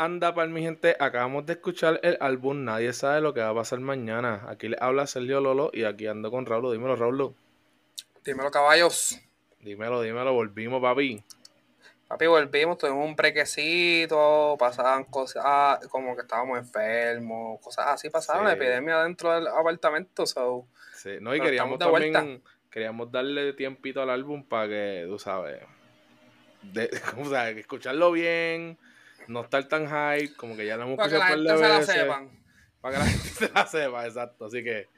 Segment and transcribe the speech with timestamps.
[0.00, 0.96] anda para mi gente?
[0.98, 4.46] Acabamos de escuchar el álbum Nadie sabe lo que va a pasar mañana.
[4.48, 6.72] Aquí le habla Sergio Lolo y aquí ando con Raúl.
[6.72, 7.34] Dímelo, Raúl.
[8.24, 9.20] Dímelo, caballos.
[9.60, 11.22] Dímelo, dímelo, volvimos, papi.
[12.08, 18.54] Papi, volvimos, tuvimos un brequecito, pasaban cosas como que estábamos enfermos, cosas así, pasaron la
[18.54, 20.26] epidemia dentro del apartamento.
[20.26, 20.66] So.
[20.94, 25.60] Sí, no, y queríamos también, queríamos darle tiempito al álbum para que, tú sabes,
[26.62, 26.90] de,
[27.22, 28.78] o sea, escucharlo bien,
[29.30, 31.68] no estar tan hype, como que ya lo hemos escuchado Para que la gente se
[31.68, 32.44] la sepan.
[32.80, 34.44] Para que la gente se la sepa, exacto.
[34.46, 34.88] Así que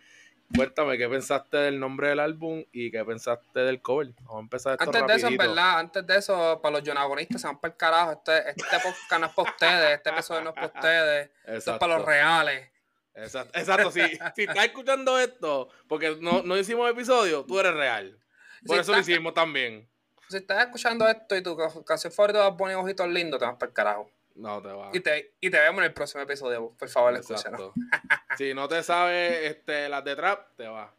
[0.54, 4.08] Cuéntame, ¿qué pensaste del nombre del álbum y qué pensaste del cover?
[4.22, 7.40] Vamos a empezar esto Antes de eso, en verdad, antes de eso, para los yonagonistas
[7.40, 8.12] se van para el carajo.
[8.12, 11.30] Este, este podcast no es para ustedes, este episodio no es para ustedes.
[11.44, 12.70] Esto es para los reales.
[13.14, 13.90] Exacto, exacto.
[13.90, 14.00] Si,
[14.36, 18.18] si estás escuchando esto, porque no, no hicimos episodio, tú eres real.
[18.66, 19.88] Por eso lo hicimos también.
[20.28, 23.68] Si estás escuchando esto y tu canción favorita a poner ojitos lindos, te vas para
[23.68, 24.10] el carajo.
[24.34, 24.90] No te va.
[24.92, 26.74] Y te, y te vemos en el próximo episodio.
[26.78, 27.72] Por favor, escúchanos.
[28.38, 30.94] si no te sabes este, las de trap, te va.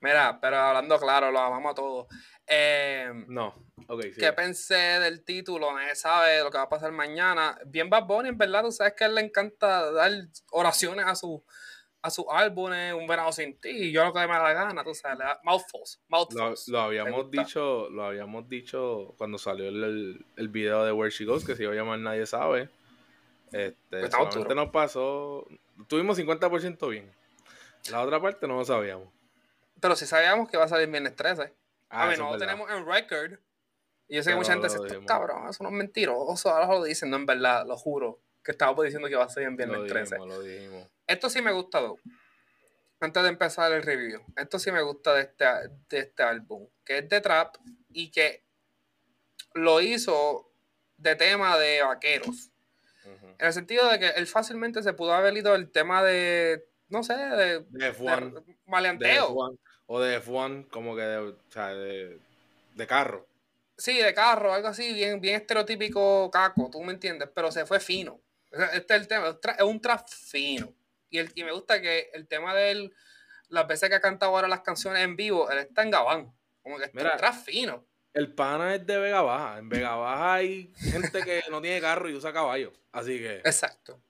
[0.00, 2.06] Mira, pero hablando claro, lo amamos a todos.
[2.46, 3.54] Eh, no,
[3.86, 4.06] ok.
[4.18, 5.72] ¿Qué pensé del título?
[5.72, 7.58] Nadie sabe lo que va a pasar mañana.
[7.66, 10.10] Bien Bad Bunny, en verdad, tú sabes que a él le encanta dar
[10.50, 11.44] oraciones a su
[12.02, 14.84] a sus álbumes, Un Verano Sin Ti, y yo lo que me da la gana,
[14.84, 16.68] tú sabes, mouthfuls, mouthfuls.
[16.68, 21.44] Lo, habíamos dicho, lo habíamos dicho cuando salió el, el, video de Where She Goes,
[21.44, 22.68] que se iba a llamar Nadie Sabe.
[23.52, 25.46] Este, pues solamente nos pasó,
[25.88, 27.12] tuvimos 50% bien.
[27.90, 29.08] La otra parte no lo sabíamos.
[29.80, 31.52] Pero sí sabíamos que va a salir viernes 13.
[31.88, 33.38] Ah, a ver, no lo tenemos en record.
[34.08, 37.10] Y yo sé que mucha gente dice, cabrón, eso no es mentiroso, ahora lo dicen,
[37.10, 40.18] no, en verdad, lo juro, que estábamos diciendo que va a salir en viernes 13.
[40.18, 40.88] Lo dijimos.
[41.06, 41.80] Esto sí me gusta,
[43.00, 45.44] Antes de empezar el review, esto sí me gusta de este,
[45.88, 47.56] de este álbum, que es de trap
[47.88, 48.44] y que
[49.54, 50.52] lo hizo
[50.96, 52.50] de tema de vaqueros.
[53.04, 57.02] En el sentido de que él fácilmente se pudo haber ido el tema de, no
[57.02, 58.44] sé, de, de F1.
[58.66, 59.56] maleanteo.
[59.86, 62.20] o de F1, como que de, o sea, de,
[62.74, 63.26] de, carro.
[63.78, 67.80] Sí, de carro, algo así, bien, bien estereotípico caco, tú me entiendes, pero se fue
[67.80, 68.20] fino.
[68.50, 70.74] Este es el tema, es un trap fino.
[71.08, 72.94] Y, el, y me gusta que el tema de él,
[73.48, 76.32] las veces que ha cantado ahora las canciones en vivo, él está en Gabán.
[76.62, 77.86] Como que está fino.
[78.12, 79.58] El pana es de Vega Baja.
[79.58, 82.72] En Vega Baja hay gente que no tiene carro y usa caballo.
[82.92, 83.36] Así que.
[83.38, 84.02] Exacto.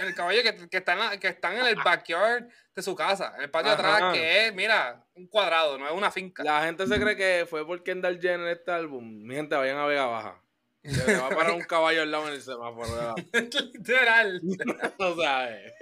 [0.00, 3.50] El caballo que, que, están, que están en el backyard de su casa, en el
[3.50, 6.42] patio de atrás, que es, mira, un cuadrado, no es una finca.
[6.42, 9.04] La gente se cree que fue por Kendall Jenner este álbum.
[9.24, 10.42] Mi gente, vayan a Vega Baja.
[10.84, 13.14] Se va a parar un caballo al lado en el semáforo.
[13.72, 14.40] Literal.
[14.98, 15.72] no sabes.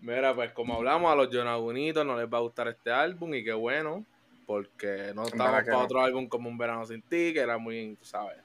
[0.00, 3.44] Mira, pues como hablamos, a los Jonagunitos no les va a gustar este álbum y
[3.44, 4.04] qué bueno,
[4.46, 8.38] porque no estamos para otro álbum como Un Verano Sin Ti, que era muy, sabes.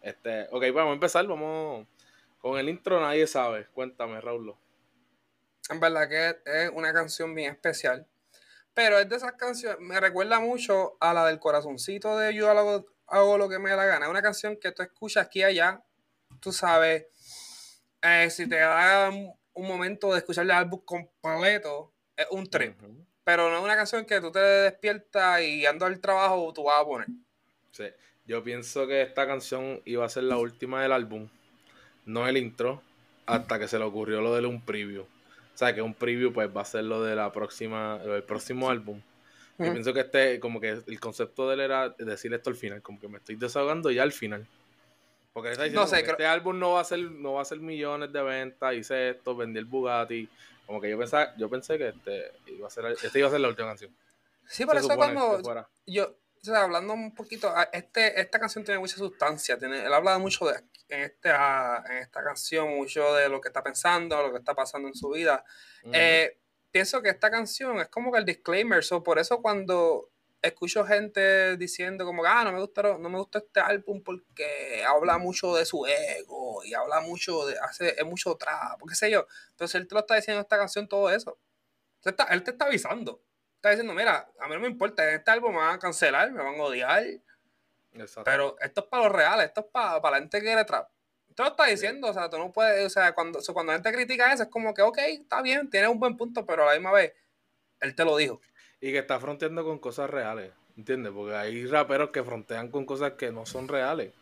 [0.00, 1.86] Este, ok, vamos a empezar, vamos
[2.38, 3.66] con el intro, nadie sabe.
[3.74, 4.54] Cuéntame, Raúl.
[5.70, 8.06] En verdad que es una canción bien especial,
[8.74, 12.86] pero es de esas canciones, me recuerda mucho a la del corazoncito de Yo hago,
[13.06, 14.06] hago lo que me da la gana.
[14.06, 15.82] Es una canción que tú escuchas aquí y allá,
[16.40, 17.06] tú sabes,
[18.02, 22.76] eh, si te da un momento de escuchar el álbum completo, es un trip.
[23.24, 26.80] Pero no es una canción que tú te despiertas y ando al trabajo tú vas
[26.80, 27.08] a poner.
[27.70, 27.84] Sí,
[28.26, 31.28] yo pienso que esta canción iba a ser la última del álbum,
[32.04, 32.82] no el intro,
[33.26, 35.02] hasta que se le ocurrió lo de un preview.
[35.02, 38.68] O sea, que un preview pues va a ser lo de la próxima, el próximo
[38.68, 39.00] álbum.
[39.58, 42.82] Yo pienso que este, como que el concepto de él era decir esto al final,
[42.82, 44.46] como que me estoy desahogando ya al final.
[45.32, 48.12] Porque está diciendo que este álbum no va a ser, no va a ser millones
[48.12, 50.28] de ventas, hice esto, vendí el Bugatti.
[50.66, 53.40] Como que yo pensaba, yo pensé que este iba a ser, este iba a ser
[53.40, 53.94] la última canción.
[54.46, 55.40] Sí, por eso cuando
[55.86, 60.18] yo, o sea, hablando un poquito, este, esta canción tiene mucha sustancia, tiene, él habla
[60.18, 64.30] mucho de en, este, ah, en esta canción, mucho de lo que está pensando, lo
[64.30, 65.44] que está pasando en su vida.
[65.92, 66.38] Eh,
[66.74, 70.10] pienso que esta canción es como que el disclaimer, so, por eso cuando
[70.42, 74.82] escucho gente diciendo como que ah, no me gusta, no me gusta este álbum porque
[74.84, 79.08] habla mucho de su ego y habla mucho de, hace, es mucho trap, qué sé
[79.08, 79.24] yo.
[79.50, 81.38] Entonces él te lo está diciendo en esta canción todo eso.
[82.30, 83.22] él te está avisando.
[83.54, 86.32] Está diciendo, mira, a mí no me importa, en este álbum me van a cancelar,
[86.32, 87.04] me van a odiar.
[88.24, 90.88] Pero esto es para los reales, esto es para, para la gente que quiere trap.
[91.34, 93.92] Te lo está diciendo, o sea, tú no puedes, o sea, cuando, cuando la gente
[93.92, 96.72] critica eso, es como que, ok, está bien, tiene un buen punto, pero a la
[96.74, 97.12] misma vez,
[97.80, 98.40] él te lo dijo
[98.84, 101.10] y que está fronteando con cosas reales, ¿entiendes?
[101.10, 104.12] Porque hay raperos que frontean con cosas que no son reales.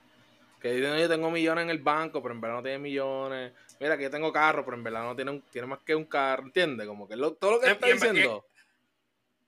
[0.61, 3.53] Que dicen, yo tengo millones en el banco, pero en verdad no tiene millones.
[3.81, 6.45] Mira, que yo tengo carro, pero en verdad no tiene, tiene más que un carro,
[6.45, 6.87] ¿entiendes?
[6.87, 8.47] Como que todo lo que está diciendo.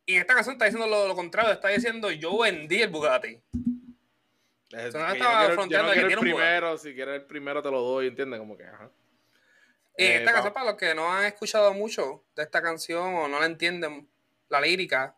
[0.05, 3.40] Y, esta canción está diciendo lo, contrario, está diciendo, yo vendí el Bugatti.
[4.76, 8.41] Es, el primero, si quieres el primero te lo doy, ¿entiendes?
[8.41, 8.91] Como que, ajá.
[9.97, 13.38] Y esta canción, para los que no han escuchado mucho de esta canción o no
[13.38, 14.09] la entienden,
[14.49, 15.17] la lírica,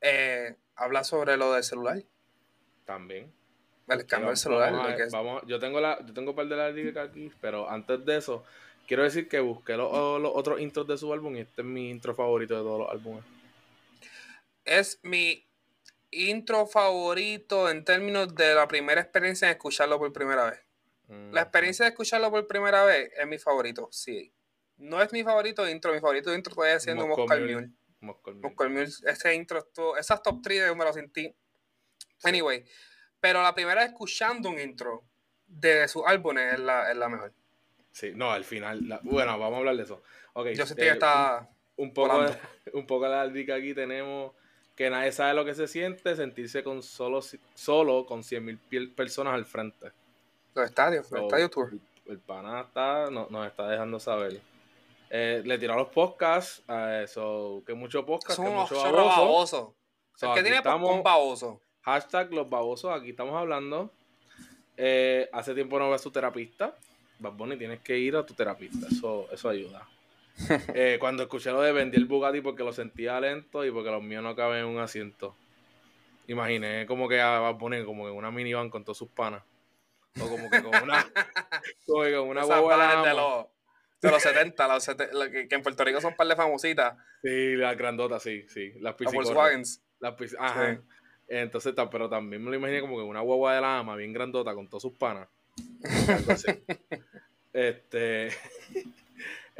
[0.00, 2.02] eh, habla sobre lo del celular.
[2.84, 3.32] También.
[3.88, 4.72] El cambio del celular.
[5.12, 8.16] Vamos, yo tengo la, yo tengo un par de la lírica aquí, pero antes de
[8.16, 8.44] eso,
[8.86, 12.14] quiero decir que busqué los, otros intros de su álbum y este es mi intro
[12.14, 13.24] favorito de todos los álbumes.
[14.64, 15.47] Es mi
[16.10, 20.60] intro favorito en términos de la primera experiencia en escucharlo por primera vez.
[21.32, 24.30] La experiencia de escucharlo por primera vez es mi favorito, sí.
[24.76, 27.70] No es mi favorito de intro, mi favorito de intro todavía siendo Moscow Mule.
[28.00, 28.84] Moscow Mule.
[28.84, 29.66] Ese intro,
[29.98, 31.34] esas top 3 de me sentí.
[32.24, 32.64] Anyway,
[33.20, 35.04] pero la primera escuchando un intro
[35.46, 37.32] de sus álbumes es la, es la mejor.
[37.90, 39.00] Sí, no, al final.
[39.02, 40.02] bueno, vamos a hablar de eso.
[40.34, 41.48] Okay, Yo sentí que eh, está.
[41.76, 42.36] Un, poco, de,
[42.74, 44.34] un poco la dica aquí tenemos
[44.78, 47.20] que nadie sabe lo que se siente sentirse con solo,
[47.52, 49.90] solo con 100.000 personas al frente.
[50.54, 51.72] Los estadios, los estadios tour.
[52.06, 54.40] El, pana está, no, nos está dejando saber.
[55.10, 59.74] Eh, le tiró los podcasts, a eso, que mucho podcast, que mucho baboso.
[60.14, 61.60] So, que tiene estamos, baboso.
[61.82, 63.90] Hashtag los babosos, aquí estamos hablando.
[64.76, 66.72] Eh, hace tiempo no ves a tu terapista.
[67.18, 68.86] Bad Bunny, tienes que ir a tu terapista.
[68.86, 69.88] Eso, eso ayuda.
[70.74, 74.02] Eh, cuando escuché lo de vender el Bugatti porque lo sentía lento y porque los
[74.02, 75.34] míos no caben en un asiento.
[76.26, 79.42] Imaginé como que a Bad Bunny como que una minivan con todos sus panas.
[80.20, 81.06] O como que con una,
[81.86, 83.46] como que con una guagua de los,
[84.00, 84.86] de los 70, los
[85.30, 86.96] que, en Puerto Rico son un par de famositas.
[87.22, 88.72] Sí, las grandotas, sí, sí.
[88.80, 89.82] Las Volkswagens.
[90.00, 90.80] Las Ajá.
[91.28, 94.54] Entonces, pero también me lo imaginé como que una guagua de la ama bien grandota
[94.54, 95.28] con todos sus panas.
[97.52, 98.30] este.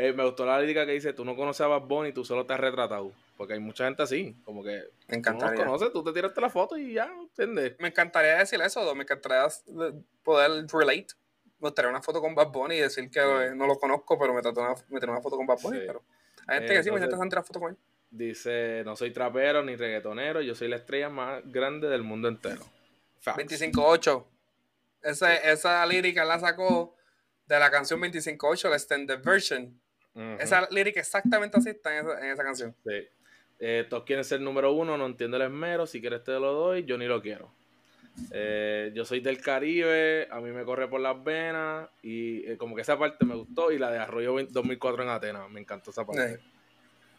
[0.01, 2.47] Eh, me gustó la lírica que dice: Tú no conoces a Bad Bunny, tú solo
[2.47, 3.11] te has retratado.
[3.37, 4.85] Porque hay mucha gente así, como que.
[5.09, 5.57] Me encantaría.
[5.57, 7.75] Tú no conoces, tú te tiraste la foto y ya, ¿entiendes?
[7.81, 9.49] Me encantaría decir eso, me encantaría
[10.23, 11.09] poder relate.
[11.59, 14.41] Me gustaría una foto con Bad Bunny y decir que no lo conozco, pero me
[14.41, 15.79] trato una, me una foto con Bad Bunny.
[15.81, 16.05] Pero
[16.47, 17.77] hay gente que sí, me intenta tirar foto con él.
[18.09, 22.65] Dice: No soy trapero ni reggaetonero, yo soy la estrella más grande del mundo entero.
[23.25, 24.25] 25-8.
[25.03, 26.95] Esa, esa lírica la sacó
[27.47, 29.81] de la canción 25-8, la extended version.
[30.39, 32.75] Esa lírica exactamente así está en esa, canción.
[32.85, 33.07] Sí.
[33.61, 35.87] Eh, todos quieren ser número uno, no entiendo el esmero.
[35.87, 37.53] Si quieres te lo doy, yo ni lo quiero.
[38.33, 42.75] Eh, yo soy del Caribe, a mí me corre por las venas y eh, como
[42.75, 46.05] que esa parte me gustó y la de Arroyo 2004 en Atenas, me encantó esa
[46.05, 46.41] parte.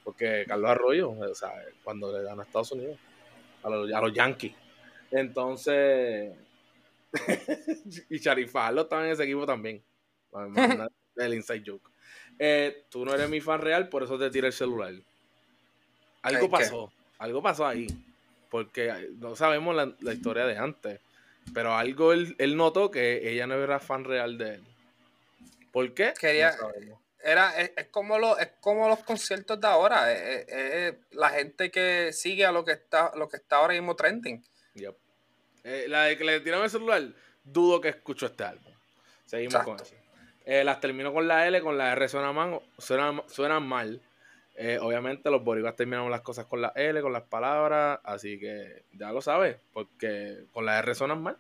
[0.03, 1.53] Porque Carlos Arroyo, o sea,
[1.83, 2.97] cuando le dan a Estados Unidos,
[3.63, 4.53] a los, a los Yankees.
[5.11, 6.35] Entonces,
[8.09, 9.83] y Charifalo estaba en ese equipo también.
[11.15, 11.88] el inside joke.
[12.39, 14.93] Eh, tú no eres mi fan real, por eso te tiré el celular.
[16.21, 17.87] Algo pasó, algo pasó ahí.
[18.49, 20.99] Porque no sabemos la, historia de antes.
[21.53, 24.63] Pero algo él, notó que ella no era fan real de él.
[25.71, 26.13] ¿Por qué?
[26.19, 26.55] Quería,
[27.21, 30.11] era, es, como lo, es como los conciertos de ahora.
[30.11, 34.43] Es, la gente que sigue a lo que está, lo que está ahora mismo trending.
[35.63, 37.03] Eh, la de que le tiraron el celular,
[37.43, 38.73] dudo que escuchó este álbum.
[39.25, 39.98] Seguimos con eso.
[40.51, 42.59] Eh, las termino con la L, con la R suena mal.
[42.79, 44.01] Suenan, mal.
[44.55, 48.81] Eh, obviamente los boricuas terminamos las cosas con la L, con las palabras, así que
[48.93, 51.37] ya lo sabes, porque con la R suenan mal.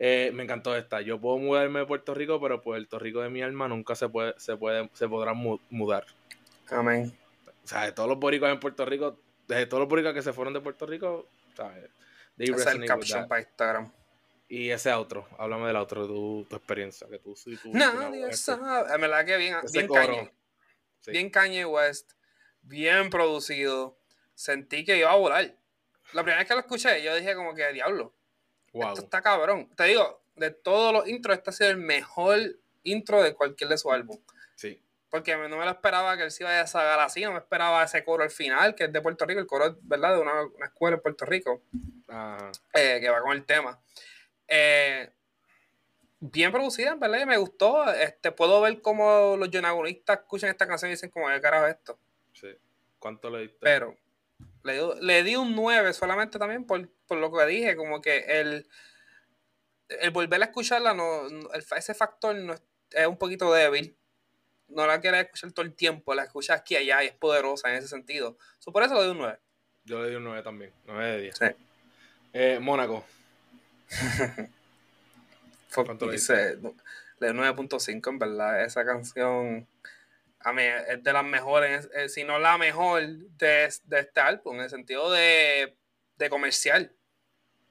[0.00, 1.00] Eh, me encantó esta.
[1.02, 4.34] Yo puedo mudarme de Puerto Rico, pero Puerto Rico de mi alma nunca se puede,
[4.38, 5.36] se puede, se podrán
[5.70, 6.04] mudar.
[6.68, 7.16] Amén.
[7.62, 10.32] O sea, de todos los boricuas en Puerto Rico, desde todos los boricuas que se
[10.32, 11.88] fueron de Puerto Rico, ¿sabes?
[12.36, 13.92] Es el caption para Instagram.
[14.52, 18.92] Y ese otro, háblame del otro, tu, tu experiencia, que tú sí, tú, Nadie sabe.
[18.92, 20.32] En verdad que bien, bien Kanye.
[21.06, 22.14] Bien Kanye West,
[22.60, 23.96] bien producido.
[24.34, 25.54] Sentí que iba a volar.
[26.14, 28.12] La primera vez que lo escuché, yo dije como que, diablo,
[28.72, 29.70] esto está cabrón.
[29.76, 32.40] Te digo, de todos los intros, este ha sido el mejor
[32.82, 34.18] intro de cualquier de su álbum.
[34.56, 34.82] Sí.
[35.10, 37.84] Porque no me lo esperaba que él se iba a sagar así, no me esperaba
[37.84, 40.16] ese coro al final, que es de Puerto Rico, el coro, ¿verdad?
[40.16, 41.62] De una, una escuela en Puerto Rico,
[42.74, 43.80] eh, que va con el tema.
[44.50, 45.08] Eh,
[46.18, 47.24] bien producida, ¿verdad?
[47.24, 47.90] me gustó.
[47.92, 51.98] Este, puedo ver cómo los yonagonistas escuchan esta canción y dicen como, ¿qué carajo esto?
[52.34, 52.48] Sí.
[52.98, 53.58] ¿Cuánto le diste?
[53.60, 53.96] Pero
[54.62, 58.66] le, di un 9 solamente también por, lo que dije, como que el,
[59.88, 61.22] el volver a escucharla, no,
[61.54, 63.96] ese factor no es, un poquito débil.
[64.68, 67.70] No la quieres escuchar todo el tiempo, la escuchas aquí y allá y es poderosa
[67.70, 68.36] en ese sentido.
[68.72, 69.38] por eso le di un 9.
[69.84, 71.36] Yo le di un 9 también, 9 de 10.
[71.36, 71.44] Sí.
[72.32, 73.04] Eh, Mónaco.
[75.74, 76.56] ¿Cuánto dice?
[76.56, 78.64] De 9.5, en verdad.
[78.64, 79.66] Esa canción
[80.40, 84.62] a mí es de las mejores, si no la mejor de, de, este álbum, en
[84.62, 85.76] el sentido de,
[86.16, 86.92] de comercial.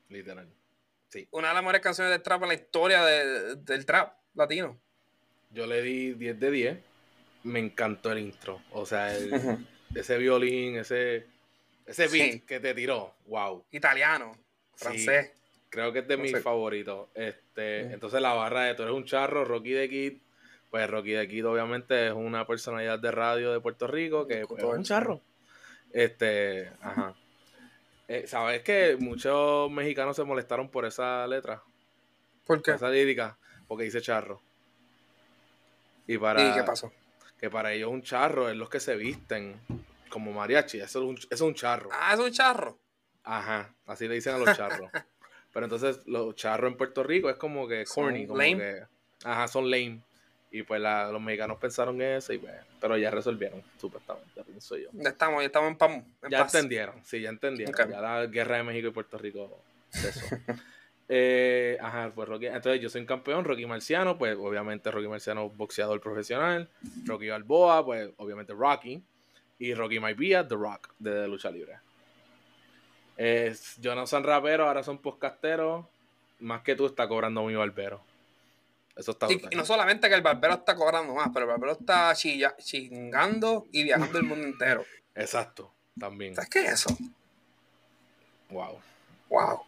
[0.08, 0.48] Literal.
[1.10, 1.28] Sí.
[1.32, 4.80] Una de las mejores canciones de trap en la historia del trap latino.
[5.50, 6.80] Yo le di 10 de 10.
[7.44, 8.62] Me encantó el intro.
[8.72, 9.16] O sea,
[9.96, 11.26] ese violín, ese,
[11.88, 13.16] ese beat que te tiró.
[13.26, 13.66] Wow.
[13.72, 14.38] Italiano,
[14.76, 15.32] francés.
[15.70, 17.08] Creo que es de mis favoritos.
[17.14, 20.14] Este, Entonces la barra de tú eres un charro, Rocky de Kid.
[20.70, 24.64] Pues Rocky de Kid obviamente es una personalidad de radio de Puerto Rico que pues,
[24.64, 25.22] es un charro.
[25.92, 27.16] Este, ajá.
[28.08, 31.62] Eh, ¿Sabes que muchos mexicanos se molestaron por esa letra?
[32.46, 32.72] ¿Por qué?
[32.72, 34.42] esa lírica, porque dice charro.
[36.08, 36.50] Y para.
[36.50, 36.92] ¿Y qué pasó?
[37.40, 39.62] Que para ellos un charro es los que se visten
[40.10, 40.80] como mariachi.
[40.80, 41.90] Eso es un, es un charro.
[41.94, 42.80] Ah, es un charro.
[43.24, 44.90] Ajá, así le dicen a los charros.
[45.54, 48.58] Pero entonces los charros en Puerto Rico es como que corny, como lame.
[48.58, 48.84] que.
[49.24, 50.02] Ajá, son lame.
[50.52, 54.90] Y pues los mexicanos pensaron eso, y pues, pero ya resolvieron, supuestamente, pienso yo.
[54.94, 57.76] Ya estamos, ya estamos en, pam, Ya entendieron, sí, ya entendieron.
[57.76, 59.62] Ya la guerra de México y Puerto Rico,
[61.10, 65.50] eh, ajá, pues Rocky, entonces yo soy un campeón, Rocky Marciano, pues obviamente Rocky Marciano,
[65.50, 66.70] boxeador profesional.
[67.06, 69.04] Rocky Balboa, pues obviamente Rocky.
[69.58, 71.80] Y Rocky Maivia, The Rock, de, lucha libre.
[73.80, 75.86] Yo no son raperos, ahora son podcasteros.
[76.40, 78.02] Más que tú está cobrando mi barbero.
[78.96, 82.14] Eso está y, no solamente que el barbero está cobrando más, pero el barbero está
[82.14, 84.86] chingando y viajando el mundo entero.
[85.16, 86.36] Exacto, también.
[86.36, 86.98] ¿Sabes qué es eso?
[88.50, 88.80] Wow.
[89.30, 89.62] Wow.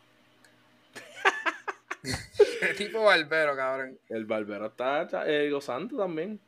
[2.59, 3.97] ¿Qué tipo barbero, cabrón?
[4.09, 6.39] El barbero está eh, gozando también.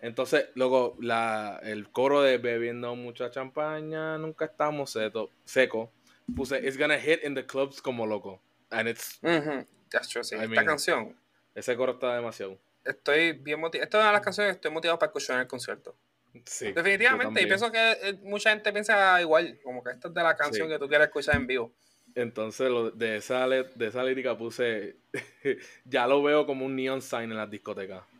[0.00, 5.90] Entonces, luego, la, el coro de bebiendo mucha champaña, nunca estamos seco, seco.
[6.34, 8.40] Puse, it's gonna hit in the clubs como loco.
[8.70, 9.18] And it's.
[9.22, 11.16] Esta canción
[11.54, 12.58] ese coro está demasiado.
[12.84, 13.84] Estoy bien motivado.
[13.84, 15.96] Esta es una de las canciones que estoy motivado para escuchar en el concierto.
[16.44, 16.72] Sí.
[16.72, 17.42] Definitivamente.
[17.42, 19.58] Y pienso que eh, mucha gente piensa igual.
[19.62, 21.72] Como que esta es de la canción que tú quieres escuchar en vivo.
[22.14, 24.96] Entonces, de, esa, de esa lírica puse.
[25.84, 28.02] ya lo veo como un neon sign en las discotecas.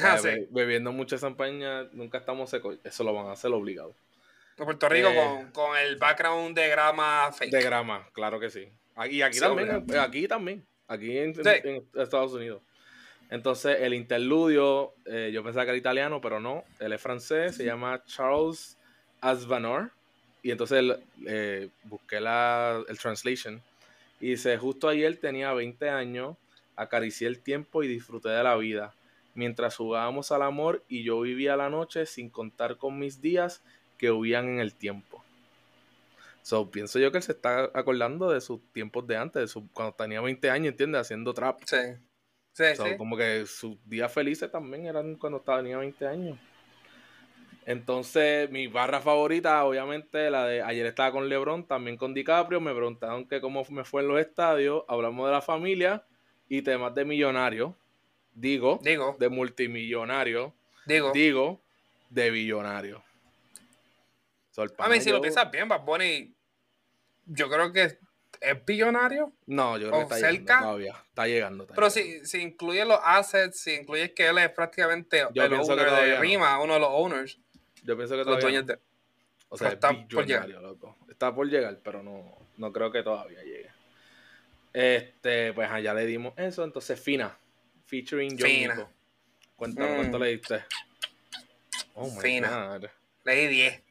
[0.00, 0.16] Ah,
[0.50, 2.78] bebiendo mucha champaña, nunca estamos secos.
[2.84, 3.96] Eso lo van a hacer obligado.
[4.58, 7.52] En Puerto Rico eh, con, el background de grama fake.
[7.52, 8.68] De grama, claro que sí.
[9.08, 11.34] Y aquí también, aquí también aquí en,
[11.94, 12.62] Estados Unidos.
[13.30, 17.64] Entonces, el interludio, eh, yo pensaba que era italiano, pero no, él es francés, se
[17.64, 18.78] llama Charles
[19.20, 19.92] Asvanor.
[20.42, 20.96] Y entonces
[21.26, 23.62] eh, busqué la, el translation.
[24.18, 26.36] Y dice, justo ayer tenía 20 años,
[26.74, 28.94] acaricié el tiempo y disfruté de la vida.
[29.34, 33.62] Mientras jugábamos al amor y yo vivía la noche sin contar con mis días
[33.98, 35.22] que huían en el tiempo.
[36.42, 39.68] So, pienso yo que él se está acordando de sus tiempos de antes, de su,
[39.72, 41.02] cuando tenía 20 años, ¿entiendes?
[41.02, 41.60] Haciendo trap.
[41.66, 41.76] Sí.
[42.52, 42.96] Sí, sí.
[42.96, 46.38] Como que sus días felices también eran cuando tenía 20 años.
[47.66, 52.62] Entonces, mi barra favorita, obviamente, la de ayer estaba con LeBron, también con DiCaprio.
[52.62, 54.84] Me preguntaron que cómo me fue en los estadios.
[54.88, 56.02] Hablamos de la familia
[56.48, 57.74] y temas de millonarios.
[58.32, 60.54] Digo, digo, de multimillonario.
[60.86, 61.60] Digo, digo,
[62.08, 63.02] de billonario.
[64.78, 66.34] A mí, si lo piensas bien, Bad Bunny
[67.26, 67.98] yo creo que
[68.40, 69.32] es billonario.
[69.46, 71.02] No, yo creo que está llegando todavía.
[71.08, 71.66] Está llegando.
[71.66, 75.90] Pero Si, si incluye los assets, si incluye que él es prácticamente yo el owner
[75.90, 77.38] de Rima, uno de los owners.
[77.82, 78.62] Yo pienso que todavía.
[78.62, 78.74] No.
[79.50, 80.48] O sea, está por llegar.
[80.48, 80.96] Loco.
[81.08, 83.70] Está por llegar, pero no, no creo que todavía llegue.
[84.72, 86.64] Este, pues allá le dimos eso.
[86.64, 87.36] Entonces, Fina,
[87.86, 88.88] featuring John Fina.
[89.56, 90.22] Cuéntame, ¿cuánto mm.
[90.22, 90.64] le diste?
[91.94, 92.78] Oh my Fina.
[93.24, 93.87] Le di 10.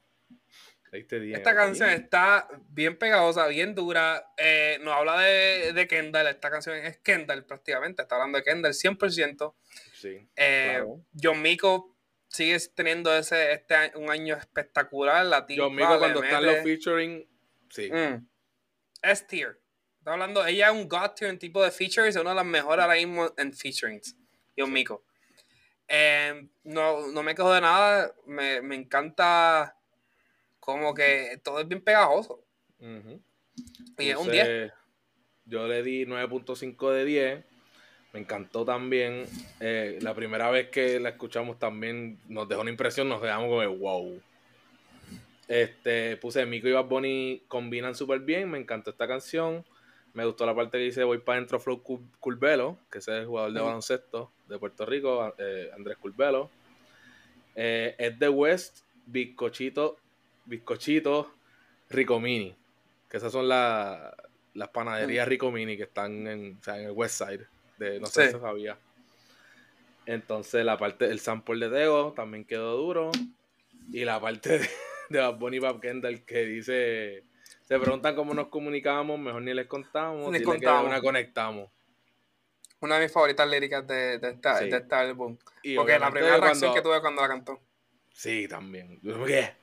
[0.92, 4.32] Esta canción está bien pegajosa, bien dura.
[4.38, 6.28] Eh, nos habla de, Kendall.
[6.28, 8.04] Esta canción es Kendall prácticamente.
[8.04, 9.54] Está hablando de Kendall 100%.
[9.94, 10.84] Sí, eh,
[11.22, 11.96] John Miko
[12.30, 15.26] sigue teniendo ese este un año espectacular.
[15.26, 17.28] La John Miko cuando están los featuring,
[17.70, 17.92] sí.
[17.92, 18.26] Mm.
[19.02, 19.60] S tier.
[20.00, 22.84] Está hablando, ella es un god tier en tipo de features, una de las mejores
[22.84, 24.16] ahora mismo en featurings.
[24.58, 25.04] John Miko.
[25.90, 28.14] Eh, no, no me quejo de nada.
[28.26, 29.78] Me, me encanta
[30.68, 32.44] como que todo es bien pegajoso.
[33.98, 34.74] Y es un 10.
[35.46, 37.46] Yo le di 9.5 de 10.
[38.12, 39.26] Me encantó también.
[39.62, 43.78] Eh, la primera vez que la escuchamos también nos dejó una impresión, nos quedamos como
[43.78, 44.22] wow.
[45.48, 48.52] Este, puse Mico y Bad Bunny combinan súper bien.
[48.52, 49.66] Me encantó esta canción.
[50.12, 51.82] Me gustó la parte que dice Voy para adentro Flow
[52.20, 56.52] Culvelo, que es el jugador de baloncesto de Puerto Rico, eh, Andrés Culvelo.
[57.56, 59.98] Eh, es de West, Bizcochito
[60.48, 61.28] bizcochitos
[61.90, 62.56] Ricomini,
[63.10, 64.14] que esas son las
[64.74, 65.30] panaderías mm.
[65.30, 67.46] Ricomini que están en, el West Side,
[67.78, 68.78] de, no sé si se sabía.
[70.06, 73.12] Entonces la parte, el sample de Tego también quedó duro.
[73.92, 74.70] Y la parte de,
[75.10, 77.24] de Bad Bunny Kendall que dice
[77.64, 80.32] Se preguntan cómo nos comunicábamos, mejor ni les contamos.
[80.32, 80.88] Ni contamos.
[80.88, 81.70] una conectamos.
[82.80, 85.38] Una de mis favoritas líricas de, de, esta, de este álbum.
[85.76, 87.60] Porque la primera reacción que tuve cuando la cantó.
[88.14, 89.00] Sí, también.
[89.26, 89.56] ¿Qué?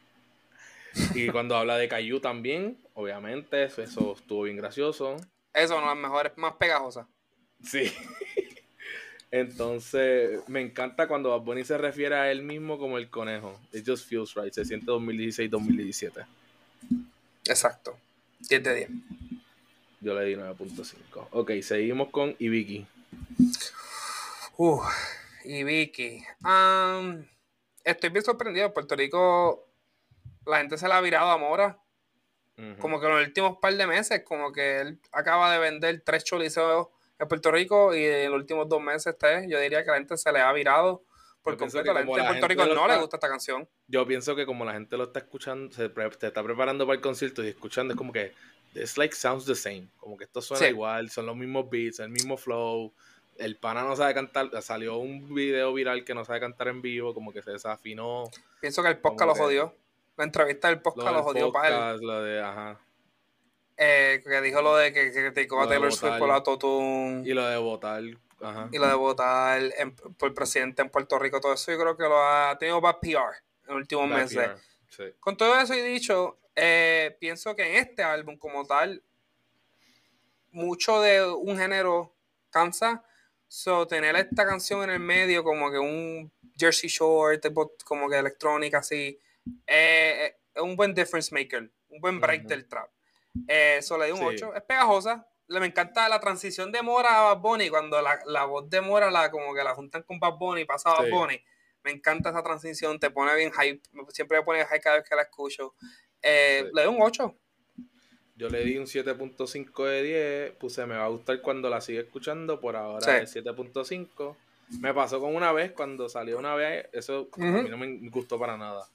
[1.14, 5.16] Y cuando habla de Caillou también, obviamente, eso, estuvo bien gracioso.
[5.52, 7.06] Eso, una de las mejores, más pegajosas.
[7.62, 7.92] Sí.
[9.30, 13.58] Entonces, me encanta cuando Bad Bunny se refiere a él mismo como el conejo.
[13.72, 14.52] It just feels right.
[14.52, 16.24] Se siente 2016-2017.
[17.46, 17.98] Exacto.
[18.48, 18.90] 10 de 10.
[20.00, 21.28] Yo le di 9.5.
[21.32, 22.86] Ok, seguimos con Ibiki.
[24.56, 24.82] Uh,
[25.44, 26.22] Ibiki.
[26.44, 27.24] Um,
[27.82, 28.66] estoy bien sorprendido.
[28.66, 29.66] En Puerto Rico,
[30.46, 31.78] la gente se la ha virado a Mora.
[32.78, 36.22] Como que en los últimos par de meses, como que él acaba de vender tres
[36.22, 36.86] choliseos
[37.18, 40.16] en Puerto Rico y en los últimos dos meses, tres, yo diría que la gente
[40.16, 41.02] se le ha virado
[41.42, 41.92] por completo.
[41.92, 43.68] La gente en Puerto Rico no le gusta esta canción.
[43.88, 47.42] Yo pienso que como la gente lo está escuchando, se está preparando para el concierto
[47.42, 48.32] y escuchando, es como que
[48.72, 49.88] this like sounds the same.
[49.96, 52.94] Como que esto suena igual, son los mismos beats, el mismo flow
[53.38, 57.14] el pana no sabe cantar, salió un video viral que no sabe cantar en vivo,
[57.14, 58.30] como que se desafinó.
[58.60, 59.74] Pienso que el podcast lo jodió.
[60.16, 62.00] La entrevista del podcast lo, jodió para él.
[62.00, 62.80] Lo de, ajá.
[63.76, 67.22] Eh, que dijo lo de que, criticó a Taylor Swift por la autotune.
[67.28, 68.02] Y lo de votar.
[68.40, 68.68] Ajá.
[68.70, 69.62] Y lo de votar
[70.16, 73.00] por el presidente en Puerto Rico, todo eso yo creo que lo ha tenido para
[73.00, 74.50] PR en los últimos meses.
[75.18, 79.02] Con todo eso y dicho, eh, pienso que en este álbum como tal,
[80.52, 82.14] mucho de un género
[82.50, 83.04] cansa
[83.56, 86.28] So, tener esta canción en el medio, como que un
[86.58, 87.40] Jersey Shore,
[87.84, 89.16] como que electrónica así,
[89.66, 92.88] eh, eh, es un buen difference maker, un buen break del trap.
[93.46, 94.54] Eso eh, le di un 8.
[94.54, 95.26] Es pegajosa.
[95.48, 98.80] Le me encanta la transición de Mora a Bad Bunny, cuando la, la, voz de
[98.80, 101.38] Mora la, como que la juntan con Bad Bunny, pasa a Bad Bunny.
[101.82, 103.82] Me encanta esa transición, te pone bien hype.
[104.08, 105.74] Siempre me pone hype cada vez que la escucho.
[106.22, 107.36] Le doy un 8.
[108.36, 110.52] Yo le di un 7.5 de 10.
[110.52, 112.58] Puse, me va a gustar cuando la siga escuchando.
[112.58, 114.36] Por ahora es 7.5.
[114.80, 118.38] Me pasó con una vez, cuando salió una vez, eso a mí no me gustó
[118.38, 118.88] para nada.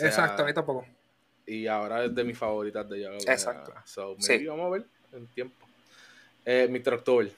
[0.00, 0.86] Exacto, a mí tampoco.
[1.46, 3.10] Y ahora es de mis favoritas de ella.
[3.26, 3.72] Exacto.
[3.84, 5.66] So, maybe vamos a ver en tiempo.
[6.44, 6.94] Eh, Mr.
[6.94, 7.32] October.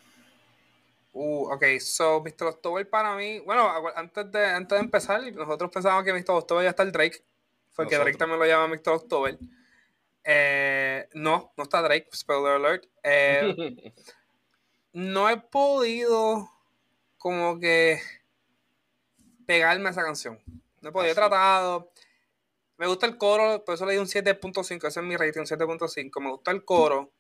[1.13, 2.47] Uh, ok, so Mr.
[2.49, 6.31] October para mí, bueno, antes de, antes de empezar, nosotros pensábamos que Mr.
[6.31, 7.23] October ya está el Drake.
[7.71, 8.91] Fue que Drake también lo llama Mr.
[8.91, 9.39] October.
[10.25, 12.87] Eh, no, no está Drake, spoiler alert.
[13.03, 13.93] Eh,
[14.93, 16.51] no he podido
[17.19, 18.01] como que
[19.47, 20.41] pegarme a esa canción.
[20.81, 21.91] No he podido, he ah, tratado.
[22.77, 25.47] Me gusta el coro, por eso le di un 7.5, ese es mi rating, un
[25.47, 26.21] 7.5.
[26.21, 27.11] Me gusta el coro,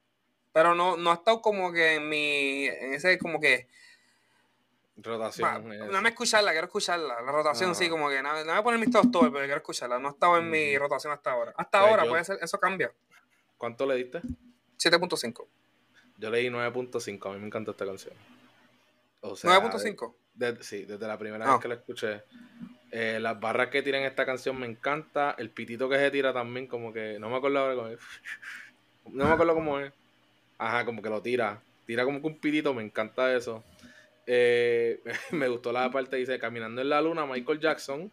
[0.52, 3.68] pero no, no ha estado como que en mi, en ese como que
[4.96, 5.90] Rotación.
[5.90, 7.20] no me escucharla, quiero escucharla.
[7.20, 9.98] La rotación sí, como que no, no voy a poner mis top pero quiero escucharla.
[9.98, 11.52] No ha estado en mi rotación hasta ahora.
[11.56, 12.92] Hasta pues ahora, puede ser, eso cambia.
[13.58, 14.20] ¿Cuánto le diste?
[14.78, 15.46] 7.5.
[16.18, 18.14] Yo le di 9.5, a mí me encanta esta canción.
[19.20, 20.14] O sea, ¿9.5?
[20.60, 21.58] sí, desde la primera vez ah.
[21.60, 22.22] que la escuché.
[22.96, 25.34] Eh, las barras que tiran esta canción me encanta.
[25.36, 27.18] El pitito que se tira también, como que.
[27.18, 27.98] No me acuerdo ahora cómo es.
[29.12, 29.92] No me acuerdo cómo es.
[30.56, 31.60] Ajá, como que lo tira.
[31.86, 33.64] Tira como que un pitito, me encanta eso.
[34.26, 35.02] Eh,
[35.32, 38.10] me gustó la parte dice, caminando en la luna, Michael Jackson,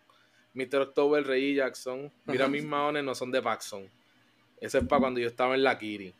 [0.55, 0.81] Mr.
[0.81, 3.87] October, Rey Jackson, mira mis maones no son de Paxson.
[4.59, 6.13] Ese es para cuando yo estaba en la Kiri.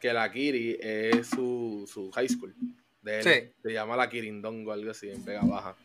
[0.00, 2.54] Que la Kiri es su, su high school.
[3.02, 3.52] De él.
[3.62, 5.76] Se llama la Kirindongo, algo así, en Vega Baja.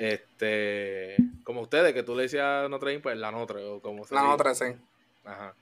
[0.00, 4.22] Este, como ustedes, que tú le decías Notre Dame, pues la Notre, o como La
[4.22, 4.64] Notre, sí.
[5.26, 5.54] Ajá.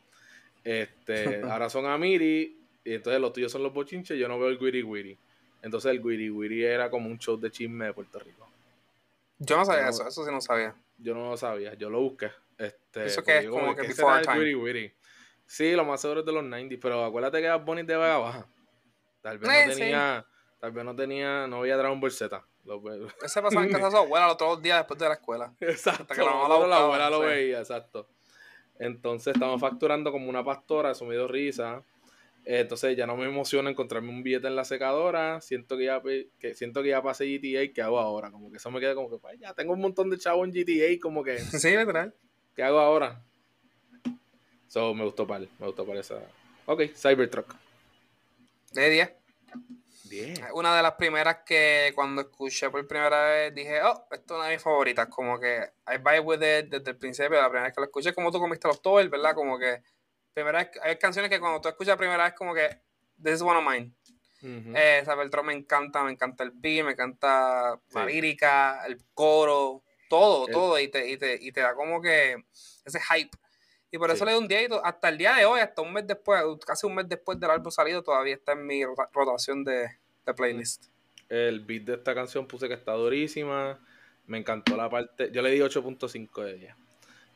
[0.63, 4.57] Este, ahora son Amiri, y entonces los tuyos son los bochinches, yo no veo el
[4.57, 5.19] Guiri Guiri.
[5.61, 8.49] Entonces el Wiri Wiri era como un show de chisme de Puerto Rico.
[9.41, 10.73] Yo no sabía eso, eso sí no sabía.
[10.99, 12.31] Yo no lo sabía, yo lo busqué.
[12.57, 14.39] Este, eso que es como que before time.
[14.39, 14.93] Wiri Wiri.
[15.47, 18.19] Sí, lo más seguro es de los 90, pero acuérdate que Bad Bunny de Vega
[18.19, 18.47] Baja.
[19.21, 20.27] Tal vez no tenía,
[20.61, 22.41] tal vez no tenía, no había Dragon Ball Z.
[23.23, 25.53] Ese pasaba en casa de su abuela los otros días después de la escuela.
[25.61, 26.03] Exacto.
[26.03, 28.09] Hasta que la, la abuela lo veía, exacto.
[28.79, 31.83] Entonces estamos facturando como una pastora, eso me dio risa.
[32.45, 35.41] Entonces ya no me emociona encontrarme un billete en la secadora.
[35.41, 36.01] Siento que ya,
[36.39, 37.73] que, siento que ya pasé GTA.
[37.75, 38.31] ¿Qué hago ahora?
[38.31, 40.55] Como que eso me queda como que, pues, ya tengo un montón de chavos en
[40.55, 40.99] GTA.
[41.01, 41.39] Como que.
[41.61, 42.15] Sí, literal.
[42.55, 43.23] ¿Qué hago ahora?
[44.69, 46.17] So, me gustó para me gustó para esa.
[46.67, 47.55] Ok, Cybertruck.
[48.73, 49.13] De 10.
[50.09, 50.41] 10.
[50.55, 54.49] Una de las primeras que cuando escuché por primera vez dije, oh, esto es una
[54.49, 55.09] de mis favoritas.
[55.09, 57.41] Como que I vibe with it desde el principio.
[57.41, 59.35] La primera vez que lo escuché, como tú comiste los tours, ¿verdad?
[59.35, 59.83] Como que
[60.33, 62.69] primera hay canciones que cuando tú escuchas la primera vez como que
[63.23, 63.93] this is one of mine.
[64.77, 65.05] eh,
[65.43, 70.89] me encanta, me encanta el beat, me encanta la lírica, el coro, todo, todo, y
[70.89, 72.45] te, y, te, y te da como que
[72.85, 73.37] ese hype.
[73.91, 76.07] Y por eso le doy un día hasta el día de hoy, hasta un mes
[76.07, 79.89] después, casi un mes después del álbum salido, todavía está en mi rotación de,
[80.27, 80.87] de playlist.
[81.29, 83.79] El beat de esta canción puse que está durísima.
[84.27, 85.31] Me encantó la parte.
[85.33, 86.77] Yo le di 8.5 de ella.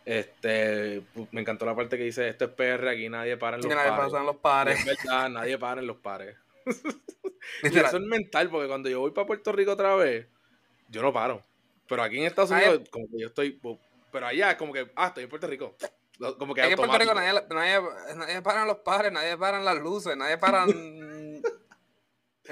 [0.04, 3.74] Este, me encantó la parte que dice: Esto es PR, aquí nadie para en los
[3.74, 4.12] nadie pares.
[4.12, 4.78] los pares.
[4.78, 6.36] es verdad, nadie para en los pares.
[7.62, 10.26] y eso es mental, porque cuando yo voy para Puerto Rico otra vez,
[10.88, 11.42] yo no paro.
[11.88, 13.60] Pero aquí en Estados Unidos, como que yo estoy.
[14.10, 15.76] Pero allá es como que, ah, estoy en Puerto Rico.
[16.38, 17.81] Como que aquí en Puerto Rico nadie, nadie,
[18.16, 21.42] nadie para en los pares, nadie para en las luces, nadie para en,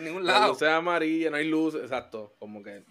[0.00, 0.40] ningún lado.
[0.40, 2.34] Las luces amarillas, no hay luz, exacto.
[2.38, 2.84] Como que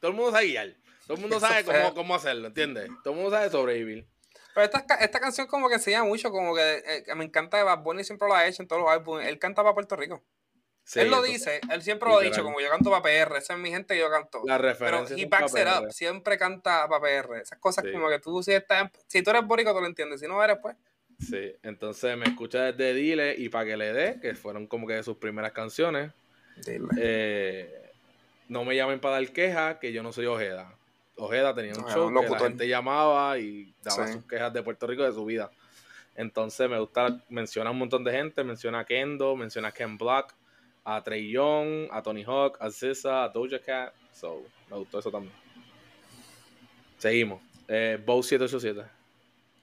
[0.00, 0.76] todo el mundo sabe guiar.
[1.06, 2.90] Todo el mundo sabe cómo, cómo, hacerlo, ¿entiendes?
[3.04, 4.08] Todo el mundo sabe sobrevivir.
[4.54, 8.04] Pero esta, esta canción como que enseña mucho, como que eh, me encanta Bad Bunny,
[8.04, 9.28] siempre lo ha hecho en todos los álbumes.
[9.28, 10.22] Él canta para Puerto Rico.
[10.94, 13.58] Él lo dice, él siempre lo ha dicho, como yo canto para PR, esa es
[13.58, 14.42] mi gente y yo canto.
[14.44, 15.16] La referencia.
[15.16, 17.36] Pero he backs it up, siempre canta para PR.
[17.42, 20.28] Esas cosas como que tú si estás, si tú eres borico, tú lo entiendes, si
[20.28, 20.76] no eres, pues.
[21.18, 24.94] Sí, entonces me escucha desde Dile y para que le dé, que fueron como que
[24.94, 26.12] de sus primeras canciones.
[26.64, 26.86] Dile.
[26.98, 27.90] Eh,
[28.48, 30.72] no me llamen para dar quejas, que yo no soy Ojeda.
[31.16, 35.02] Ojeda tenía un show que la gente llamaba y daba sus quejas de Puerto Rico
[35.02, 35.50] de su vida.
[36.14, 40.34] Entonces me gusta, menciona un montón de gente, menciona a Kendo, menciona a Ken Black,
[40.88, 43.92] a Trey Young, a Tony Hawk, a Zissa, a Doja Cat.
[44.12, 45.34] So, me gustó eso también.
[46.96, 47.42] Seguimos.
[47.66, 48.88] Eh, Bow 787.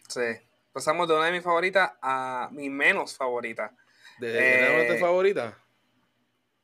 [0.10, 0.46] Sí.
[0.74, 3.72] Pasamos de una de mis favoritas a mi menos favorita.
[4.20, 5.56] ¿De, de una de tus favoritas?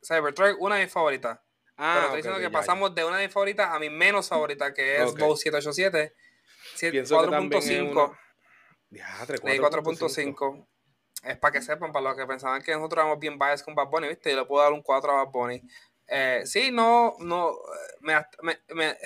[0.05, 1.39] Cybertruck, una de mis favoritas.
[1.77, 4.73] Ah, pero estoy diciendo que pasamos de una de mis favoritas a mi menos favorita,
[4.73, 5.37] que es okay.
[5.37, 6.13] 787.
[6.75, 8.17] 4.5.
[8.91, 10.67] 4.5.
[11.23, 13.89] Es para que sepan, para los que pensaban que nosotros éramos bien biased con Bad
[13.89, 14.31] Bunny, ¿viste?
[14.31, 15.61] Yo le puedo dar un 4 a Bad Bunny.
[16.07, 17.57] Eh, sí, no, no,
[18.01, 18.15] me,
[18.73, 18.97] me,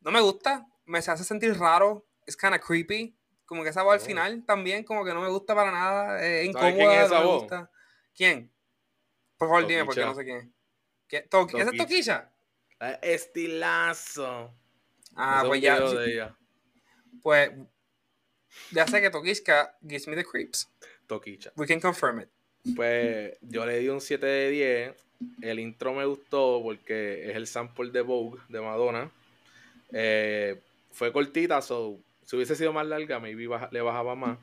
[0.00, 3.82] no me gusta, me se hace sentir raro, es kind of creepy, como que esa
[3.82, 4.04] voz al oh.
[4.04, 7.20] final también, como que no me gusta para nada, es incómoda, quién es esa no
[7.20, 7.70] me gusta.
[8.14, 8.52] ¿Quién?
[9.36, 10.62] Por favor, dime, porque no sé quién es.
[11.12, 12.32] ¿Esa es Toquilla?
[12.80, 14.54] Ah, estilazo.
[15.14, 15.78] Ah, pues ya.
[17.22, 17.50] Pues
[18.70, 20.70] ya sé que Toquisca gives me the creeps.
[21.12, 21.52] Toquicha.
[21.56, 22.28] We can confirm it.
[22.74, 24.94] Pues yo le di un 7 de 10.
[25.42, 29.10] El intro me gustó porque es el sample de Vogue de Madonna.
[29.92, 34.38] Eh, fue cortita, so, si hubiese sido más larga, maybe le bajaba más.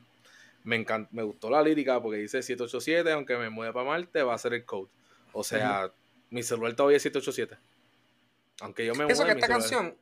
[0.62, 4.38] Me, me gustó la lírica porque dice 787, aunque me mueva para Marte, va a
[4.38, 4.88] ser el code.
[5.32, 5.90] O sea,
[6.30, 7.60] mi celular todavía es 787.
[8.60, 9.96] Aunque yo me Pienso que esta canción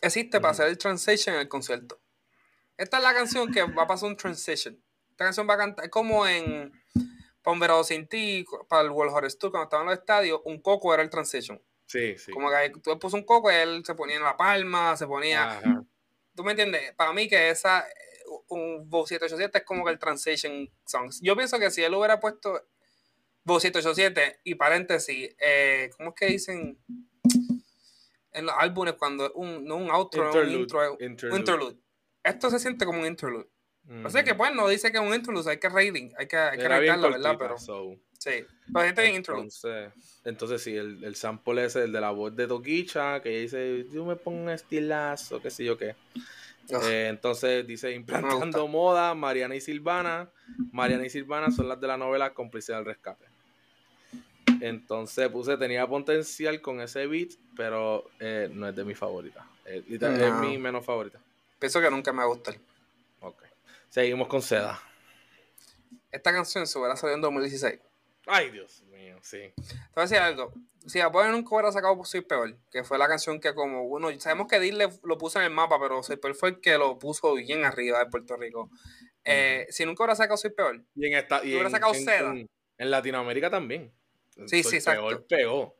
[0.00, 1.98] existe para hacer el transition en el concierto.
[2.76, 4.78] Esta es la canción que va a pasar un transition.
[5.14, 6.72] Esta canción va a cantar como en
[7.40, 10.92] Pomberado sin ti, para el World Horror Tour, cuando estaba en los estadios, un coco
[10.92, 11.62] era el transition.
[11.86, 12.32] Sí, sí.
[12.32, 15.60] Como que tú puso un coco y él se ponía en la palma, se ponía.
[16.34, 16.92] ¿Tú me entiendes?
[16.94, 17.86] Para mí, que esa,
[18.48, 21.20] un Vogue 787 es como que el transition songs.
[21.22, 22.66] Yo pienso que si él hubiera puesto
[23.44, 26.82] Voz 787 y paréntesis, eh, ¿cómo es que dicen
[28.32, 31.38] en los álbumes cuando un, no un outro, un intro, interlude.
[31.38, 31.76] interlude.
[32.24, 33.48] Esto se siente como un interlude.
[34.04, 36.36] O sea que, bueno, no dice que es un interlude, hay que rating, hay que,
[36.36, 37.36] hay que ratearlo, ¿verdad?
[37.38, 39.50] Pero, sí, pero gente bien interlude.
[40.24, 44.06] Entonces, sí, el, el sample ese, el de la voz de Toquicha, que dice, yo
[44.06, 45.94] me pongo un estilazo, qué sé yo qué.
[46.70, 50.30] Eh, entonces dice, implantando moda, Mariana y Silvana.
[50.72, 53.26] Mariana y Silvana son las de la novela Cómplice del Rescate.
[54.60, 59.46] Entonces puse, tenía potencial con ese beat, pero eh, no es de mi favorita.
[59.64, 59.84] Es,
[60.40, 61.18] mi menos favorita.
[61.58, 62.56] Pienso que nunca me va a gustar.
[63.94, 64.82] Seguimos con Seda.
[66.10, 67.78] Esta canción se hubiera salido en 2016.
[68.26, 69.52] Ay, Dios mío, sí.
[69.54, 69.62] Te
[69.94, 70.52] voy a decir algo.
[70.84, 74.10] Si a poner nunca hubiera sacado Soy Peor, que fue la canción que como uno,
[74.18, 76.98] sabemos que Dile lo puso en el mapa, pero Soy Peor fue el que lo
[76.98, 78.68] puso bien arriba de Puerto Rico.
[79.22, 82.32] Eh, si nunca hubiera sacado Soy Peor, y en esta, y hubiera sacado Seda.
[82.32, 83.92] En, Latinoamérica también.
[84.46, 85.06] Sí, sí, exacto.
[85.06, 85.76] Peor pegó.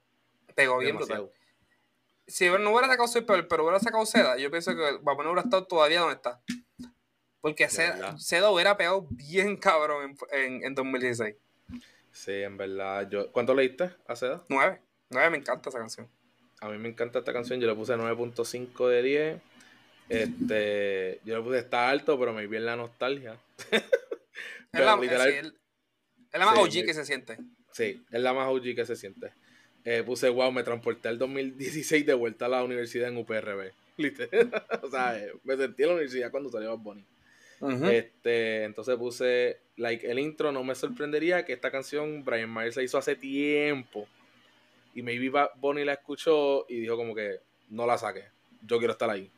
[0.55, 1.33] Pegó bien brutal.
[2.29, 5.43] Si no hubiera sacado Soy Peor, pero hubiera sacado Seda, yo pienso que Babona hubiera
[5.43, 6.41] estado todavía donde está.
[7.45, 11.37] Porque Seda, hubiera pegado bien cabrón en, en, 2016.
[12.11, 13.07] Sí, en verdad.
[13.11, 14.43] Yo, ¿Cuánto leíste a Seda?
[14.49, 14.81] Nueve.
[15.11, 16.09] Nueve, me encanta esa canción.
[16.63, 17.61] A mí me encanta esta canción.
[17.61, 19.41] Yo le puse 9.5 de 10.
[20.09, 23.39] Este, yo le puse está alto, pero me vi en la nostalgia.
[23.71, 23.83] es,
[24.73, 25.53] la, es,
[26.33, 27.37] la, más OG que se siente.
[27.73, 29.35] Sí, es la más OG que se siente.
[29.85, 33.71] Eh, puse, wow, me transporté el 2016 de vuelta a la universidad en UPRB.
[34.83, 37.05] o sea, eh, me sentí en la universidad cuando salió Bad Bunny.
[37.61, 42.83] Este, entonces puse, like, el intro no me sorprendería que esta canción Brian Myers la
[42.83, 44.07] hizo hace tiempo.
[44.95, 47.41] Y maybe Bonnie la escuchó y dijo como que
[47.71, 48.25] no la saque.
[48.63, 49.31] Yo quiero estar ahí.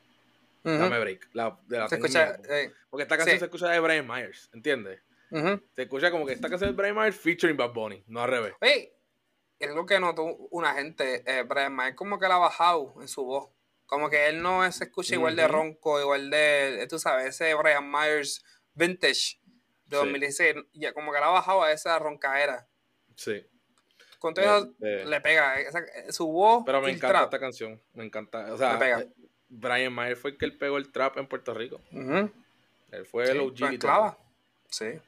[0.62, 1.28] Dame break.
[1.32, 5.00] La, de la se escucha, eh, Porque esta canción se escucha de Brian Myers, ¿entiendes?
[5.30, 8.54] Se escucha como que esta canción de Brian Myers featuring Bad Bunny, no al revés.
[8.60, 8.92] Oye,
[9.58, 13.08] es lo que notó una gente, eh, Brian Myers como que la ha bajado en
[13.08, 13.48] su voz.
[13.86, 17.90] Como que él no se escucha igual de ronco, igual de, tú sabes, ese Brian
[17.90, 18.44] Myers
[18.74, 19.38] vintage
[19.86, 22.66] de 2016, ya como que la ha bajado a esa roncaera.
[23.14, 23.46] Sí.
[24.18, 26.64] Con todo eso le pega esa, su voz.
[26.66, 28.52] Pero me encanta esta canción, me encanta.
[28.52, 29.06] O sea,
[29.48, 31.80] Brian Myers fue el que él pegó el trap en Puerto Rico.
[31.92, 33.78] Él fue el OG.
[33.78, 34.18] Clava.
[34.68, 34.98] Sí.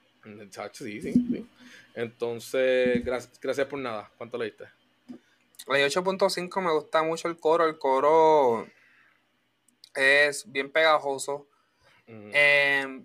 [0.72, 1.48] Sí, sí, sí.
[1.94, 4.10] Entonces, gracias, gracias por nada.
[4.16, 4.66] ¿Cuánto leíste?
[5.66, 7.66] Leí 8.5, me gusta mucho el coro.
[7.66, 8.66] El coro
[9.94, 11.48] es bien pegajoso.
[12.06, 13.04] Em,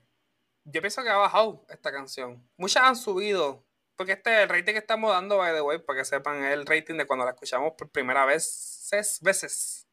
[0.64, 2.48] yo pienso que ha bajado esta canción.
[2.58, 3.64] Muchas han subido.
[3.96, 6.66] Porque este el rating que estamos dando, by the way, para que sepan, es el
[6.66, 8.90] rating de cuando la escuchamos por primera vez,
[9.22, 9.88] veces.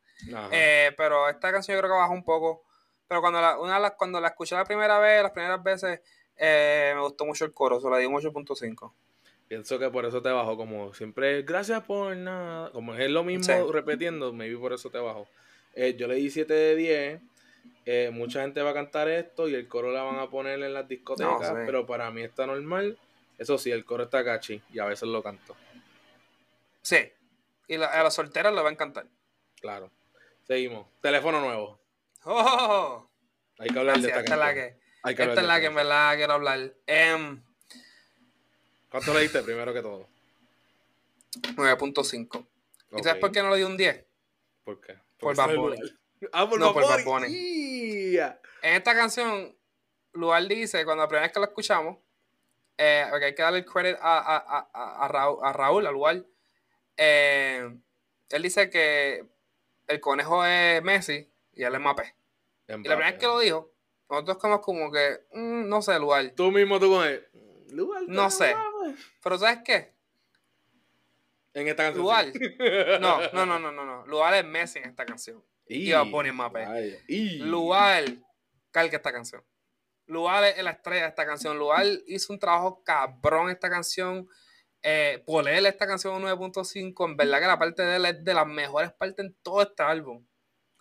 [0.53, 2.65] Eh, pero esta canción yo creo que bajó un poco.
[3.09, 6.01] Pero cuando la, una cuando la escuché la primera vez, las primeras veces,
[6.37, 8.93] eh, me gustó mucho el coro, se la di un 8.5.
[9.51, 12.71] Pienso que por eso te bajó, como siempre, gracias por nada.
[12.71, 15.27] Como es lo mismo repitiendo, maybe por eso te bajó.
[15.75, 17.21] Eh, yo le di 7 de 10.
[17.85, 20.73] Eh, mucha gente va a cantar esto y el coro la van a poner en
[20.73, 22.97] las discotecas, pero para mí está normal.
[23.39, 25.57] Eso sí, el coro está cachi y a veces lo canto.
[26.83, 27.13] Sí,
[27.67, 29.07] y a las solteras le va a encantar.
[29.61, 29.91] Claro.
[30.45, 30.87] Seguimos.
[31.01, 31.81] Teléfono nuevo.
[32.23, 33.05] ¡Oh!
[33.59, 34.77] Hay que hablar de esta, esta es la que,
[35.23, 36.73] esta es la que en verdad quiero hablar.
[37.17, 37.43] Um,
[38.91, 40.09] ¿Cuánto le diste primero que todo?
[41.57, 42.47] 9.5.
[42.99, 44.05] ¿Y sabes por qué no le di un 10?
[44.65, 44.99] ¿Por qué?
[45.19, 45.79] Por Bad Bunny.
[46.33, 48.17] Ah, por no, por Bad Bunny.
[48.17, 49.57] En esta canción,
[50.13, 51.99] Lugar dice, cuando la primera vez que la escuchamos,
[52.77, 55.93] eh, porque hay que darle el credit a, a, a, a Raúl, a Raúl, al
[55.93, 56.25] lugar.
[56.97, 57.71] Eh,
[58.31, 59.25] él dice que
[59.87, 62.15] el conejo es Messi y él es Mbappé.
[62.69, 63.71] Y la primera vez que lo dijo,
[64.09, 66.33] nosotros como, como que, mm, no sé, Lugar.
[66.35, 67.27] Tú mismo tú con él.
[67.71, 68.55] Lugar, no sé.
[69.23, 69.95] Pero ¿sabes qué?
[71.55, 72.03] En esta canción.
[72.03, 72.27] Lugar.
[73.01, 74.07] No, no, no, no, no, no.
[74.07, 75.43] Lugar es Messi en esta canción.
[75.67, 77.01] Y va a poner Mbappé.
[77.41, 78.05] Lugar
[78.71, 79.43] calca esta canción.
[80.07, 81.59] Lugar es la estrella de esta canción.
[81.59, 84.29] Lugar hizo un trabajo cabrón esta canción.
[84.83, 88.35] Eh, por él esta canción 9.5, en verdad que la parte de él es de
[88.35, 90.27] las mejores partes en todo este álbum.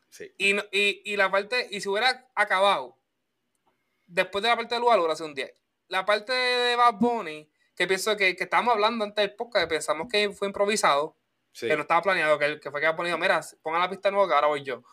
[0.09, 0.33] Sí.
[0.37, 2.97] Y, y, y, la parte, y si hubiera acabado
[4.07, 5.53] después de la parte de Lugar, hubiera sido un 10.
[5.89, 9.75] La parte de Bad Bunny, que pienso que, que estábamos hablando antes del podcast, que
[9.75, 11.15] pensamos que fue improvisado,
[11.57, 14.27] que no estaba planeado, que, que fue que ha ponido, mira, ponga la pista nueva
[14.27, 14.83] que ahora voy yo.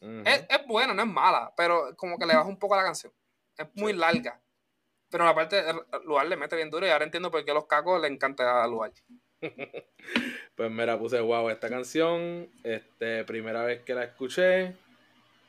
[0.00, 2.84] es, es buena, no es mala, pero como que le baja un poco a la
[2.84, 3.12] canción.
[3.56, 4.40] Es muy larga.
[5.10, 7.54] Pero la parte de Lugar le mete bien duro y ahora entiendo por qué a
[7.54, 8.92] los cacos le encanta a Lugar.
[10.54, 12.48] pues mira, puse wow esta canción.
[12.62, 14.76] Este, primera vez que la escuché.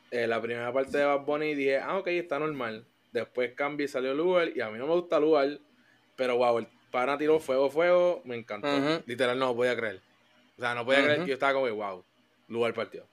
[0.09, 2.87] Eh, la primera parte de Bad Bunny dije, ah, ok, está normal.
[3.11, 4.49] Después cambié y salió Lugar.
[4.55, 5.59] Y a mí no me gusta Lugar.
[6.19, 8.21] Pero wow, el pana tiró fuego, fuego.
[8.25, 8.67] Me encantó.
[9.05, 10.01] Literal, no podía creer.
[10.57, 12.03] O sea, no podía creer que yo estaba como, wow,
[12.49, 13.07] Lugar partió.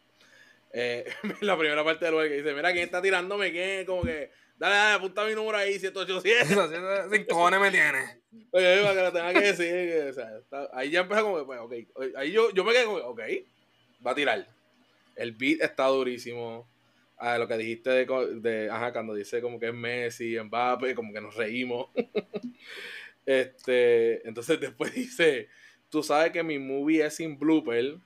[0.73, 1.05] Eh,
[1.41, 3.53] la primera parte de Lugar que dice, mira, ¿quién está tirándome?
[3.53, 3.87] ¿Quién?
[3.87, 7.11] Como que Dale, dale, apunta mi número ahí, 787.
[7.11, 8.23] Sin cojones me tiene.
[8.53, 10.09] Oye, para que lo tenga que decir.
[10.09, 12.17] o sea, ahí ya empezó como que, pues, ok.
[12.17, 13.21] Ahí yo, yo me quedé como, ok,
[14.07, 14.47] va a tirar.
[15.15, 16.67] El beat está durísimo.
[17.19, 21.13] Ah, lo que dijiste de, de, ajá, cuando dice como que es Messi, Mbappé, como
[21.13, 21.89] que nos reímos.
[23.27, 25.49] este, entonces después dice,
[25.89, 27.99] tú sabes que mi movie es sin blooper,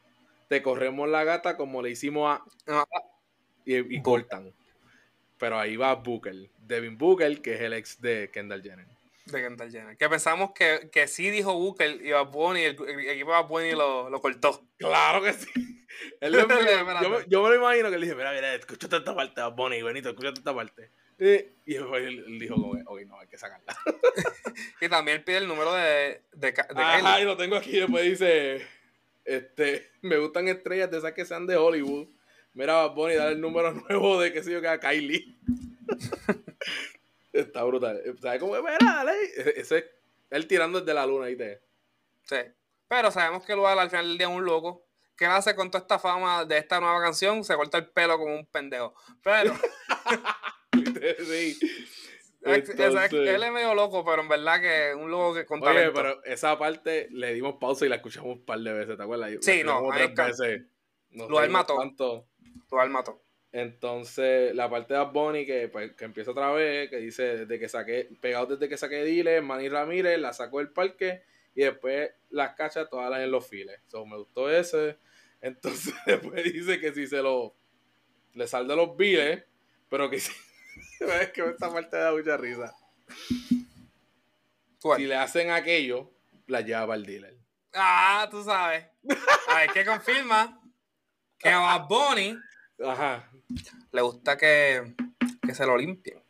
[0.49, 2.85] te corremos la gata como le hicimos a...
[3.65, 4.53] Y, y cortan.
[5.39, 9.00] Pero ahí va Booker, Devin Booker, que es el ex de Kendall Jenner.
[9.31, 9.97] De Kendall Jenner.
[9.97, 13.73] Que pensamos que, que sí dijo Booker y Bad Bunny, el, el equipo Bad Bunny
[13.73, 14.67] lo, lo cortó.
[14.77, 15.49] Claro que sí.
[16.21, 16.47] Él yo,
[17.27, 20.09] yo, me lo imagino que él dice, mira, mira, escúchate esta parte, Bad Bunny, Benito,
[20.09, 20.91] escúchate esta parte.
[21.19, 23.77] Y después él, dijo, ok, no, hay que sacarla.
[24.81, 28.67] y también pide el número de, de, de Ajá, y lo tengo aquí, después dice,
[29.25, 32.09] este, me gustan estrellas de esas que sean de Hollywood
[32.53, 35.37] Mira, Bonnie, dale el número nuevo de que sé yo que a Kylie.
[37.33, 38.03] Está brutal.
[38.21, 38.63] ¿Sabes cómo es?
[38.63, 39.13] Mira, dale.
[39.57, 39.85] Ese es
[40.31, 41.61] él tirando desde la luna, ¿viste?
[42.23, 42.37] Sí.
[42.89, 44.87] Pero sabemos que Lugar al final del día es un loco.
[45.17, 47.45] ¿Qué hace con toda esta fama de esta nueva canción?
[47.45, 48.95] Se corta el pelo como un pendejo.
[49.23, 49.55] Pero.
[51.19, 51.59] sí.
[52.43, 56.59] él es medio loco, pero en verdad que un loco que con Oye, pero esa
[56.59, 59.31] parte le dimos pausa y la escuchamos un par de veces, ¿te acuerdas?
[59.43, 60.63] Sí, no, tres veces.
[61.11, 61.77] Lo mató.
[61.77, 62.27] Tanto.
[63.53, 67.69] Entonces, la parte de Bonnie que, pues, que empieza otra vez, que dice desde que
[67.69, 72.55] saqué, pegado desde que saqué Dile, Manny Ramírez, la sacó del parque y después las
[72.55, 73.81] cachas todas en los files.
[73.89, 74.99] So, me gustó ese.
[75.41, 77.57] Entonces, después dice que si se lo
[78.35, 79.43] le salda los biles,
[79.89, 80.33] pero que si.
[81.21, 82.73] es que esta parte da mucha risa.
[84.97, 86.13] Si le hacen aquello,
[86.47, 87.37] la lleva para el dealer.
[87.75, 88.87] Ah, tú sabes.
[89.49, 90.63] A ver, ¿qué confirma?
[91.39, 92.37] Que a Bonnie
[92.85, 93.30] Ajá.
[93.93, 94.95] Le gusta que,
[95.43, 96.21] que se lo limpien.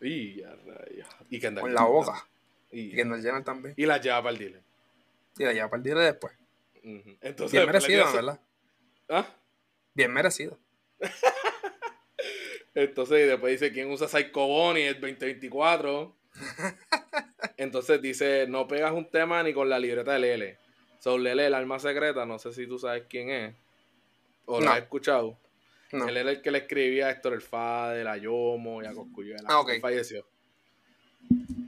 [0.00, 0.42] Y,
[1.30, 2.26] y que Con la boca.
[2.70, 3.74] Y, que nos llenan también.
[3.76, 4.62] Y la lleva para el dealer.
[5.38, 6.34] Y la lleva para el dealer después.
[6.82, 8.40] Entonces, Bien merecido, ¿verdad?
[9.08, 9.26] ¿Ah?
[9.94, 10.58] Bien merecido.
[12.74, 14.88] Entonces, después dice, ¿quién usa Psycho Bonnie?
[14.88, 16.14] El 2024.
[17.56, 20.58] Entonces dice, no pegas un tema ni con la libreta de Lele.
[20.98, 23.54] So, Lele, el alma secreta, no sé si tú sabes quién es.
[24.46, 25.38] O lo has escuchado.
[26.08, 29.44] Él era el que le escribía a Héctor El Fader, a Yomo y a Coscuyuela.
[29.46, 29.80] Ah, ok.
[29.80, 30.26] Falleció.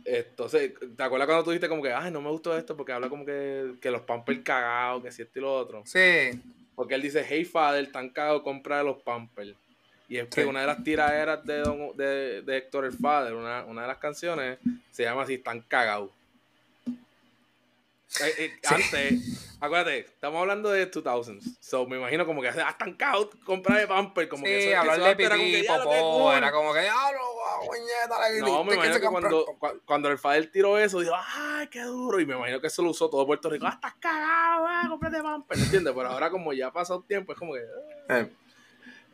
[0.04, 3.08] Entonces, ¿te acuerdas cuando tú dijiste como que, ay, no me gustó esto porque habla
[3.08, 5.82] como que, que los Pampers cagados, que si esto y lo otro?
[5.84, 6.40] Sí.
[6.74, 9.54] Porque él dice, hey, Father, tan cagado comprar los Pampers.
[10.08, 11.62] Y es que una de las tiraderas de,
[11.96, 14.58] de, de Héctor El Fader, una, una de las canciones,
[14.92, 16.12] se llama así, tan cagado.
[18.20, 21.58] Eh, eh, antes, acuérdate, estamos hablando de 2000s.
[21.60, 24.28] So, me imagino como que hasta estancado comprar de Pamper.
[24.28, 26.88] Como que eso, hablar de pipí, era que, era como que,
[28.40, 29.44] No, me imagino que cuando,
[29.84, 32.20] cuando el Fader tiró eso, dijo, ¡ay, qué duro!
[32.20, 33.66] Y me imagino que eso lo usó todo Puerto Rico.
[33.66, 34.88] ¡Ah, estás cagado, eh!
[34.88, 35.58] ¡Cómprate Pamper!
[35.58, 35.92] ¿Entiendes?
[35.94, 37.60] Pero ahora, como ya ha pasado tiempo, es como que.
[38.08, 38.26] Ah".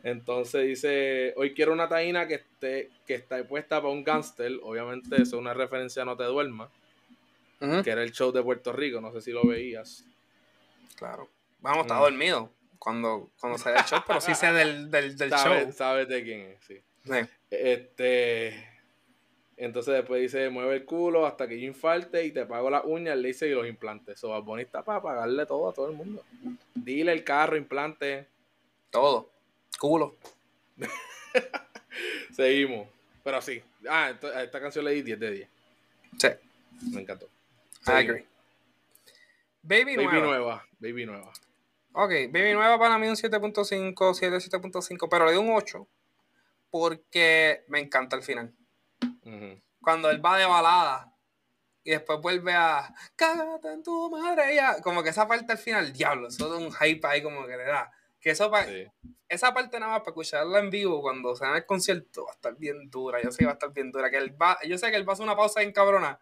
[0.03, 4.51] Entonces dice, hoy quiero una taína que esté, que está puesta para un gangster.
[4.61, 6.69] Obviamente eso es una referencia a No Te Duermas
[7.59, 10.05] que era el show de Puerto Rico, no sé si lo veías.
[10.97, 11.29] Claro.
[11.59, 12.03] Vamos, estaba mm.
[12.03, 15.71] dormido cuando, cuando salió el show, pero sí sé del, del, del show.
[15.71, 16.81] Sabes de quién es, sí.
[17.49, 18.69] Este.
[19.55, 23.17] Entonces después dice, mueve el culo hasta que yo infalte y te pago las uñas,
[23.17, 24.21] le hice y los implantes.
[24.21, 26.23] Es bonita para pagarle todo a todo el mundo.
[26.73, 28.27] Dile el carro, implante.
[28.89, 29.29] Todo.
[29.79, 30.15] Culo.
[32.31, 32.87] Seguimos.
[33.23, 33.61] Pero sí.
[33.87, 34.11] Ah,
[34.41, 35.49] esta canción le di 10 de 10.
[36.17, 36.27] Sí.
[36.91, 37.29] Me encantó.
[37.87, 38.25] I agree.
[39.61, 40.65] Baby, Baby nueva.
[40.79, 41.31] Baby nueva.
[41.93, 45.87] Ok, Baby nueva para mí un 7.5, 7, 7.5, pero le doy un 8
[46.69, 48.53] porque me encanta el final.
[49.81, 51.13] Cuando él va de balada
[51.83, 55.93] y después vuelve a cágate en tu madre, ya, como que esa parte al final,
[55.93, 57.91] diablo, eso es un hype ahí como que le da.
[58.19, 58.51] Que eso
[59.29, 62.35] esa parte nada más para escucharla en vivo cuando se en el concierto va a
[62.35, 64.77] estar bien dura, yo sé que va a estar bien dura, que él va, yo
[64.77, 66.19] sé que él va a hacer una pausa en cabrona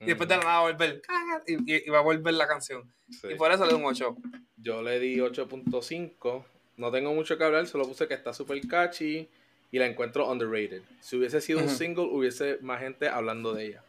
[0.00, 1.02] y después de la nada va a volver.
[1.46, 2.90] Y, va a volver la canción.
[3.22, 4.16] Y por eso le doy un 8.
[4.56, 6.44] Yo le di 8.5.
[6.78, 9.28] No tengo mucho que hablar, solo puse que está súper catchy
[9.70, 10.82] y la encuentro underrated.
[11.00, 13.84] Si hubiese sido un single, hubiese más gente hablando de ella.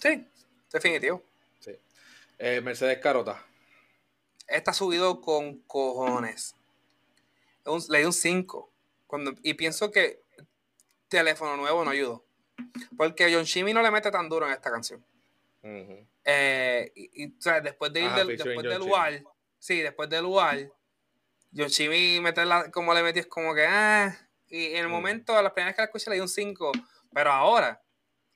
[0.00, 0.24] Sí,
[0.72, 1.22] definitivo.
[1.58, 1.72] Sí.
[2.38, 3.44] Eh, Mercedes Carota.
[4.46, 6.54] Está subido con cojones.
[7.88, 8.70] le di un 5.
[9.08, 10.20] Cuando, y pienso que
[11.08, 12.24] teléfono nuevo no ayudó.
[12.96, 15.04] Porque John Chimmy no le mete tan duro en esta canción.
[16.24, 19.22] Eh, y, o sea, después de ir del, después del lugar,
[19.58, 20.58] sí, después del lugar,
[21.54, 24.16] John Chimmy meterla como le metí es como que, ah,
[24.48, 26.72] y en el momento, a las primeras que la escuché le di un 5,
[27.12, 27.82] pero ahora,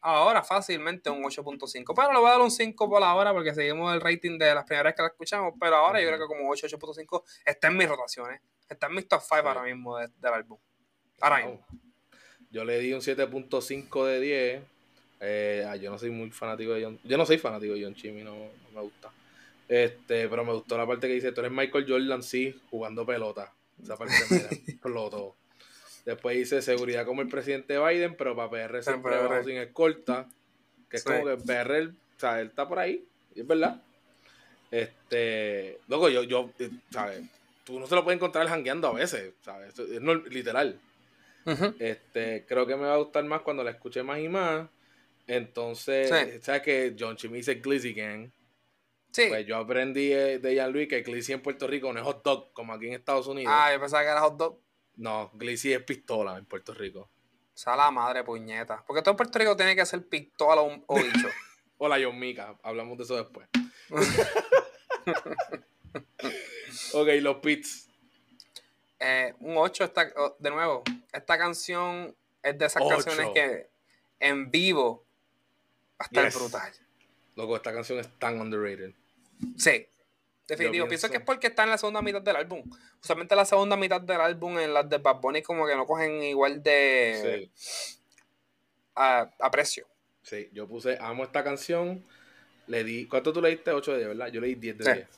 [0.01, 3.95] ahora fácilmente un 8.5, pero le voy a dar un 5 por ahora porque seguimos
[3.95, 6.67] el rating de las primeras que la escuchamos, pero ahora yo creo que como 8,
[6.67, 10.59] 8.5 está en mis rotaciones, está en mis top 5 ahora mismo del álbum.
[11.21, 11.67] Ahora mismo.
[12.53, 14.63] Yo le di un 7.5 de 10.
[15.21, 16.99] Eh, ah, yo no soy muy fanático de John.
[17.03, 18.37] Yo no soy fanático de John Chimmy, no,
[18.75, 19.11] me gusta.
[19.69, 23.53] Este, pero me gustó la parte que dice, tú eres Michael Jordan, sí, jugando pelota.
[23.83, 24.37] Esa parte me
[24.73, 25.35] explotó.
[26.05, 30.29] Después dice seguridad como el presidente Biden, pero para PR siempre bajo sin escolta.
[30.91, 33.03] Que es como que PR, o sea, él está por ahí,
[33.35, 33.81] y es verdad.
[34.71, 37.23] Este, luego yo, yo, eh, ¿sabes?
[37.65, 39.79] Tú no se lo puedes encontrar jangueando a veces, ¿sabes?
[39.79, 40.79] Es no, literal
[41.79, 44.69] este, creo que me va a gustar más cuando la escuche más y más.
[45.27, 48.31] Entonces, ¿sabes que John Chimmy dice Glizzy Gang?
[49.13, 49.27] Sí.
[49.29, 52.73] Pues yo aprendí de Jean-Louis que Glizzy en Puerto Rico no es hot dog como
[52.73, 53.53] aquí en Estados Unidos.
[53.55, 54.59] Ah, yo pensaba que era hot dog.
[54.97, 57.01] No, Glizzy es pistola en Puerto Rico.
[57.01, 58.83] O sea, la madre puñeta.
[58.87, 61.29] Porque todo en Puerto Rico tiene que ser pistola o, o bicho.
[61.79, 62.57] o la John Mika.
[62.63, 63.49] Hablamos de eso después.
[66.95, 67.89] ok, los pits.
[68.99, 73.69] Eh, un 8 está, de nuevo, esta canción es de esas canciones que
[74.21, 75.05] en vivo
[76.01, 76.73] va a estar brutal.
[77.37, 78.93] Loco, esta canción es tan underrated.
[79.57, 79.87] Sí,
[80.47, 80.87] definitivo.
[80.89, 81.11] Pienso...
[81.11, 82.63] que es porque está en la segunda mitad del álbum.
[83.03, 86.23] Usualmente la segunda mitad del álbum en las de Bad Bunny como que no cogen
[86.23, 87.91] igual de sí.
[88.95, 89.87] a, precio.
[90.23, 92.05] Sí, yo puse, amo esta canción.
[92.69, 93.73] Le di, ¿cuánto tú le diste?
[93.73, 94.29] 8 de 10, ¿verdad?
[94.29, 95.09] Yo le di 10 de 10.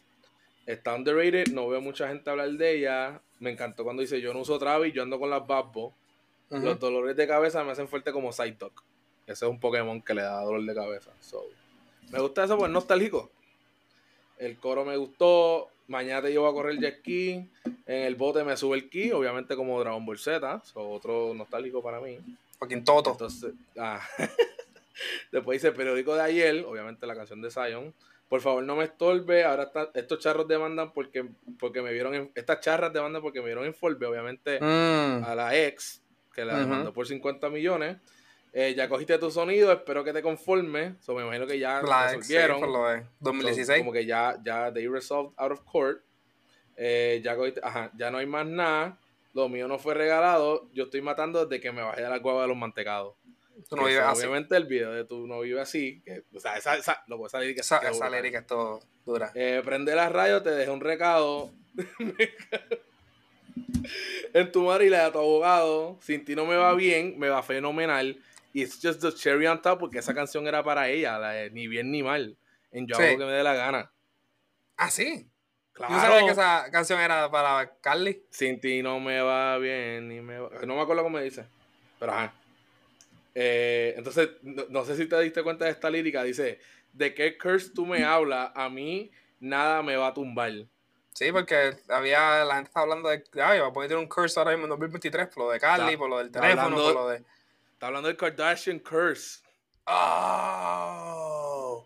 [0.66, 3.20] Está underrated, no veo mucha gente hablar de ella.
[3.40, 5.94] Me encantó cuando dice, yo no uso Travis, yo ando con las Babbo.
[6.50, 8.82] Los dolores de cabeza me hacen fuerte como Psyduck.
[9.26, 11.10] Ese es un Pokémon que le da dolor de cabeza.
[12.12, 13.30] me gusta eso porque es nostálgico.
[14.38, 15.68] El coro me gustó.
[15.88, 17.48] Mañana te llevo a correr jet ski.
[17.86, 20.62] En el bote me sube el ki, obviamente como Dragon Ball Z.
[20.74, 22.18] otro nostálgico para mí.
[22.58, 23.12] Fucking Toto.
[23.12, 24.00] Entonces, ah.
[25.32, 27.92] Después dice periódico de ayer, obviamente la canción de Zion.
[28.28, 29.44] Por favor, no me estorbe.
[29.44, 31.26] Ahora estos charros demandan porque,
[31.58, 35.24] porque me vieron en, estas charras demandan porque me vieron en Forbe, obviamente, mm.
[35.24, 36.02] a la ex,
[36.32, 37.98] que la demandó por 50 millones.
[38.56, 40.94] Eh, ya cogiste tu sonido, espero que te conformes.
[41.00, 42.58] So, me imagino que ya la resolvieron.
[42.58, 43.78] Ex, lo de 2016.
[43.80, 46.02] como que ya, ya they resolved out of court.
[46.76, 48.98] Eh, ya cogiste, ajá, ya no hay más nada.
[49.32, 50.70] Lo mío no fue regalado.
[50.72, 53.16] Yo estoy matando desde que me bajé de la cueva de los mantecados.
[53.68, 54.20] Tú no vives así.
[54.20, 56.02] Obviamente el video de tú no vives así.
[56.04, 59.32] Que, o sea, esa, esa, lo puedes salir que esa, esa lírica es todo dura.
[59.34, 61.50] Eh, prende la radio, te dejé un recado.
[64.32, 65.98] en tu madre y la de tu abogado.
[66.02, 68.20] Sin ti no me va bien, me va fenomenal.
[68.52, 71.50] Y it's just the cherry on top porque esa canción era para ella, la de
[71.50, 72.36] ni bien ni mal.
[72.70, 73.90] En yo hago lo que me dé la gana.
[74.76, 75.28] Ah, sí.
[75.72, 75.94] Claro.
[75.94, 78.24] ¿Tú sabes que esa canción era para Carly?
[78.30, 80.50] Sin ti no me va bien, ni me va...
[80.66, 81.46] No me acuerdo cómo me dice.
[81.98, 82.32] Pero ajá.
[83.34, 86.22] Eh, entonces, no, sé si te diste cuenta de esta lírica.
[86.22, 86.60] Dice,
[86.92, 88.52] ¿de qué curse tú me hablas?
[88.54, 89.10] A mí
[89.40, 90.52] nada me va a tumbar.
[91.12, 94.52] Sí, porque había, la gente estaba hablando de, ay, va a poner un curse ahora
[94.52, 97.22] mismo en 2023 por lo de Carly, por lo del teléfono, por lo de...
[97.72, 99.40] Está hablando del Kardashian curse.
[99.86, 101.84] Oh,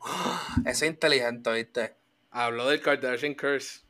[0.64, 1.96] eso es inteligente, ¿viste?
[2.30, 3.80] Habló del Kardashian curse.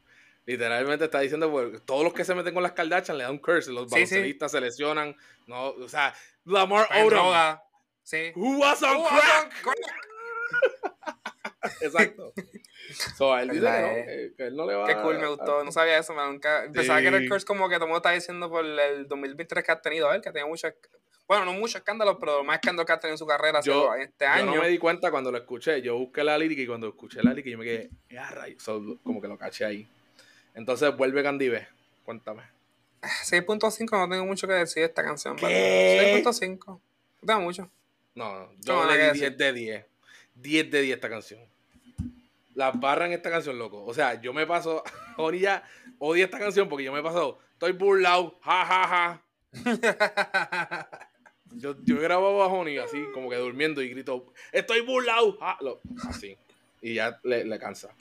[0.49, 3.39] Literalmente está diciendo, pues, todos los que se meten con las Kardashian le dan un
[3.39, 3.71] curse.
[3.71, 5.15] Los sí, se lesionan.
[5.47, 6.15] No, o sea,
[6.47, 7.59] Lamar Odom.
[8.03, 8.33] Sí.
[8.35, 9.53] Who was on crack?
[11.83, 12.33] Exacto.
[13.19, 15.63] So, él dice que, que, él no le va Qué cool, me gustó.
[15.63, 16.33] No sabía eso, man.
[16.33, 19.07] Nunca, Pensaba que era el curse como que todo el mundo está diciendo por el
[19.07, 20.73] 2023 que ha tenido él, que ha tenido muchos.
[21.27, 24.25] Bueno, no muchos escándalos, pero más escándalos que ha tenido en su carrera yo, este
[24.25, 24.47] año.
[24.47, 25.83] Yo no me di cuenta cuando lo escuché.
[25.83, 28.65] Yo busqué la lírica y cuando escuché la lírica yo me quedé, ya rayos.
[29.03, 29.98] como que lo caché ahí.
[30.55, 31.69] Entonces vuelve Candive.
[32.05, 32.43] Cuéntame.
[33.03, 35.37] 6.5 no tengo mucho que decir de esta canción.
[35.37, 36.67] 6.5.
[36.67, 36.81] No
[37.27, 37.71] tengo mucho.
[38.15, 39.87] No, yo no, le di 10 de 10.
[40.35, 41.41] 10 de 10 esta canción.
[42.55, 43.85] Las barras en esta canción, loco.
[43.85, 44.83] O sea, yo me paso.
[45.41, 45.63] ya
[45.99, 47.39] odia esta canción porque yo me paso.
[47.53, 48.37] Estoy burlado.
[48.43, 49.23] Ja, ja, ja.
[51.53, 54.33] yo, yo grabo bajo Oni así, como que durmiendo y grito.
[54.51, 55.39] Estoy burlado.
[56.09, 56.37] así.
[56.83, 57.95] Y ya le, le cansa.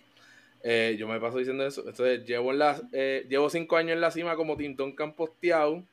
[0.64, 1.82] Eh, yo me paso diciendo eso.
[1.82, 5.84] Entonces, llevo, en la, eh, llevo cinco años en la cima como Tintón Camposteado.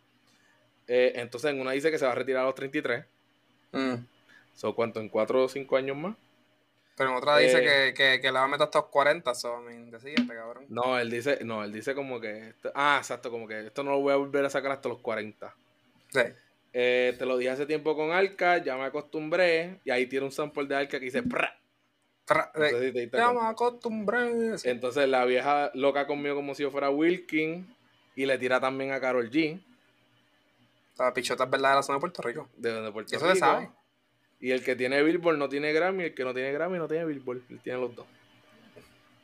[0.86, 3.04] Eh, entonces, en una dice que se va a retirar a los 33.
[3.72, 3.94] Mm.
[4.54, 5.00] ¿Son ¿Cuánto?
[5.00, 6.16] ¿En cuatro o cinco años más?
[6.96, 9.34] Pero en otra dice que, que, que, le va a meter hasta los 40.
[9.34, 9.64] So,
[10.28, 10.64] cabrón.
[10.68, 12.54] No, él dice, no, él dice como que.
[12.74, 15.52] ah, exacto, como que esto no lo voy a volver a sacar hasta los 40.
[16.10, 16.20] Sí.
[16.72, 19.80] te lo dije hace tiempo con Arca, ya me acostumbré.
[19.84, 21.24] Y ahí tiene un sample de Arca que dice.
[21.24, 21.58] Pra,
[23.12, 24.56] ya me acostumbré.
[24.64, 27.66] Entonces la vieja loca conmigo como si yo fuera Wilkin
[28.16, 29.60] y le tira también a Carol G.
[30.98, 32.48] La pichota es verdad de la zona de Puerto Rico.
[32.56, 33.24] De donde Puerto Rico.
[33.24, 33.70] Eso se sabe.
[34.40, 37.04] Y el que tiene Billboard no tiene Grammy, el que no tiene Grammy no tiene
[37.04, 37.42] Billboard.
[37.50, 38.06] Él tiene los dos.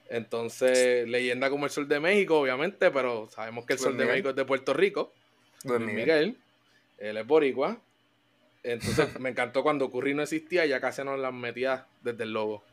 [0.08, 4.30] Entonces, leyenda como el Sol de México, obviamente, pero sabemos que el Sol de México
[4.30, 5.12] es de Puerto Rico.
[5.64, 6.36] Luis Miguel.
[6.98, 7.78] Él es boricua.
[8.62, 12.64] Entonces, me encantó cuando Curry no existía, ya casi nos las metía desde el logo.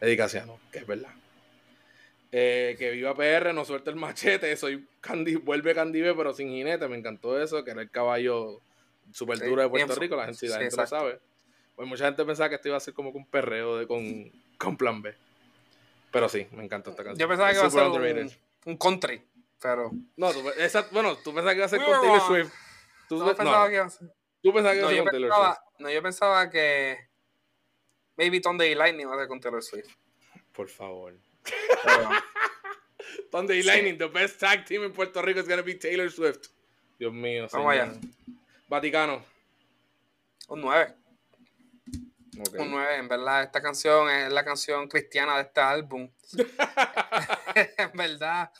[0.00, 1.10] Edicaciano, que es verdad.
[2.32, 6.86] Eh, que viva PR, no suelta el machete, soy Candy, vuelve Candive, pero sin jinete,
[6.86, 8.60] me encantó eso, que era el caballo
[9.12, 11.18] super duro de Puerto Rico, la gente, lo sabe.
[11.74, 14.76] Pues mucha gente pensaba que esto iba a ser como un perreo de, con, con
[14.76, 15.14] plan B.
[16.12, 17.18] Pero sí, me encantó esta canción.
[17.18, 18.32] Yo pensaba que iba a ser un,
[18.66, 19.22] un, country,
[19.60, 19.90] pero...
[20.16, 20.42] No, tú,
[20.92, 22.52] bueno, tú pensabas que iba a ser con Taylor Swift.
[23.08, 24.08] Tú, no, pensaba que iba a ser...
[24.42, 25.58] Tú pensabas que iba a ser con Taylor Swift.
[25.80, 27.09] No, yo pensaba que
[28.20, 29.88] Maybe Thunder y Lightning va a ser con Taylor Swift.
[30.52, 31.14] Por favor.
[33.32, 36.48] Thunder y Lightning, the best tag team en Puerto Rico is gonna be Taylor Swift.
[36.98, 37.48] Dios mío.
[37.50, 37.94] Vamos allá.
[38.68, 39.24] Vaticano.
[40.48, 40.94] Un 9.
[42.58, 46.10] Un 9, en verdad, esta canción es la canción cristiana de este álbum.
[47.54, 48.52] en verdad,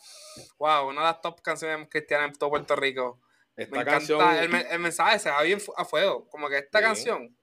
[0.59, 3.21] wow, una de las top canciones cristianas en todo Puerto Rico.
[3.55, 4.23] Esta Me canción...
[4.23, 6.27] encanta el, mensaje, se va bien a fuego.
[6.31, 7.37] Como que esta canción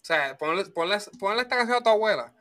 [0.00, 2.32] o sea, ponle, esta canción a tu abuela.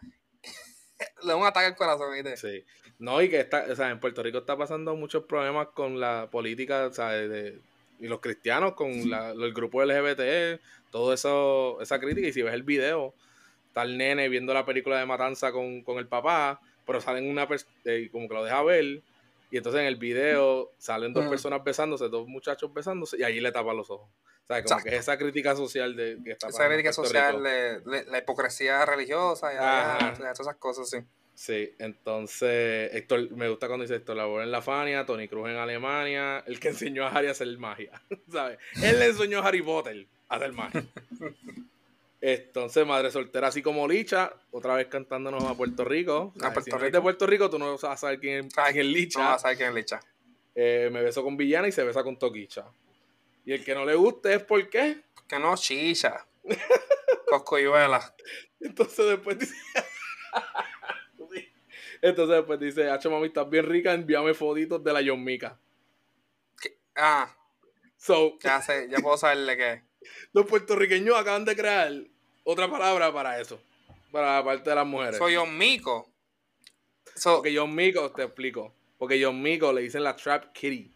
[1.23, 2.37] Le da un ataque al corazón, ¿viste?
[2.37, 2.65] Sí.
[2.99, 6.29] No, y que está, o sea, en Puerto Rico está pasando muchos problemas con la
[6.29, 7.61] política, o sea, de,
[7.99, 12.27] y los cristianos, con la, el grupo LGBT, todo eso, esa crítica.
[12.27, 13.13] Y si ves el video,
[13.67, 17.47] está el nene viendo la película de Matanza con, el papá, pero salen una,
[17.85, 19.01] eh, como que lo deja ver,
[19.51, 23.51] Y entonces en el video salen dos personas besándose, dos muchachos besándose, y ahí le
[23.51, 24.09] tapan los ojos.
[24.49, 28.83] Sea, como que es esa crítica social de que está Esa crítica social, la hipocresía
[28.83, 29.57] religiosa, y
[30.17, 30.97] todas esas cosas, sí.
[31.35, 35.55] Sí, entonces Héctor, me gusta cuando dice Héctor labor en la Fania, Tony Cruz en
[35.55, 37.91] Alemania, el que enseñó a Harry a hacer magia,
[38.29, 38.57] ¿sabes?
[38.83, 40.85] Él le enseñó a Harry Potter a hacer magia.
[42.21, 46.33] Entonces, madre soltera, así como Licha, otra vez cantándonos a Puerto Rico.
[46.41, 46.91] A Puerto Rico.
[46.91, 49.19] de Puerto Rico, tú no vas a saber quién, es Licha.
[49.19, 50.01] No vas a saber quién es Licha.
[50.53, 52.65] Eh, me beso con Villana y se besa con Toquicha.
[53.49, 55.01] Y el que no le guste es por qué.
[55.27, 56.23] Que no, chicha.
[57.25, 58.15] Coscoyuela.
[58.59, 59.55] Entonces después dice.
[62.03, 65.25] Entonces después dice, Hacho mami, estás bien rica, envíame fotitos de la John
[66.95, 67.35] Ah.
[67.97, 69.81] So, ya sé, ya puedo saberle qué.
[70.31, 71.91] Los puertorriqueños acaban de crear
[72.43, 73.59] otra palabra para eso.
[74.11, 75.17] Para la parte de las mujeres.
[75.17, 76.07] Soy John Mico.
[77.23, 78.75] Porque John Mico, te explico.
[78.99, 80.93] Porque John Mico le dicen la trap kitty.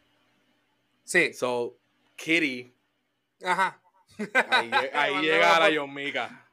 [1.04, 1.34] Sí.
[1.34, 1.80] So,
[2.24, 2.74] kitty.
[3.44, 3.80] Ajá.
[4.50, 4.72] Ahí,
[5.22, 6.48] llega la John Mica.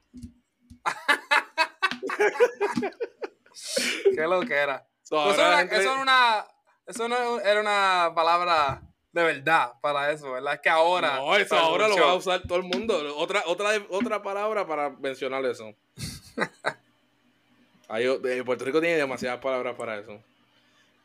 [4.14, 4.86] Qué lo que era.
[5.02, 5.68] eso, era,
[6.00, 6.46] una,
[6.86, 8.80] eso no era una palabra
[9.12, 10.54] de verdad para eso, ¿verdad?
[10.54, 11.16] Es que ahora.
[11.16, 13.16] No, eso ahora lo va a usar todo el mundo.
[13.16, 15.74] Otra, otra, otra palabra para mencionar eso.
[17.92, 20.22] Eh, Puerto Rico tiene demasiadas palabras para eso.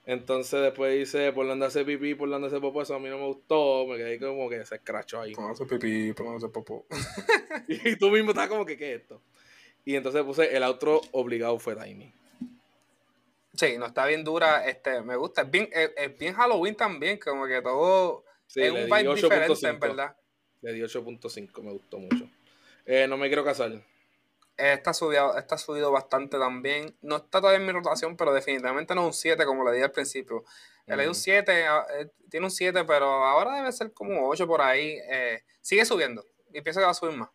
[0.05, 3.17] Entonces después dice, por donde hace pipí, por donde hace popó, eso a mí no
[3.17, 5.33] me gustó, me quedé como que se escrachó ahí.
[5.33, 6.85] Por donde hace pipí, por donde hace popó.
[7.67, 9.21] y tú mismo estás como que, ¿qué es esto?
[9.83, 12.13] Y entonces puse, el otro obligado fue Tiny.
[13.53, 15.43] Sí, no está bien dura, este, me gusta.
[15.43, 20.15] Es bien, es, bien Halloween también, como que todo es un vibe diferente, en verdad.
[20.61, 22.29] Le di 8.5, me gustó mucho.
[22.85, 23.71] Eh, no me quiero casar.
[24.57, 26.95] Está subido, está subido bastante también.
[27.01, 29.83] No está todavía en mi rotación, pero definitivamente no es un 7 como le di
[29.83, 30.45] al principio.
[30.87, 34.31] Le di un 7, ah, eh, tiene un 7, pero ahora debe ser como un
[34.31, 34.97] 8 por ahí.
[35.09, 37.29] Eh, sigue subiendo y pienso que va a subir más.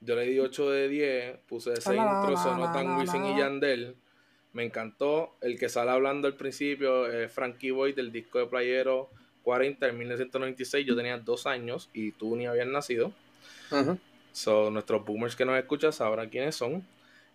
[0.00, 3.96] Yo le di 8 de 10, puse ese intro, sonó tan Wisin y Yandel.
[4.52, 5.36] Me encantó.
[5.40, 9.10] El que sale hablando al principio es Frankie Boy del disco de Playero
[9.42, 10.86] 40 en 1996.
[10.86, 13.12] Yo tenía dos años y tú ni habías nacido.
[14.32, 16.86] Son nuestros boomers que nos escuchan sabrán quiénes son.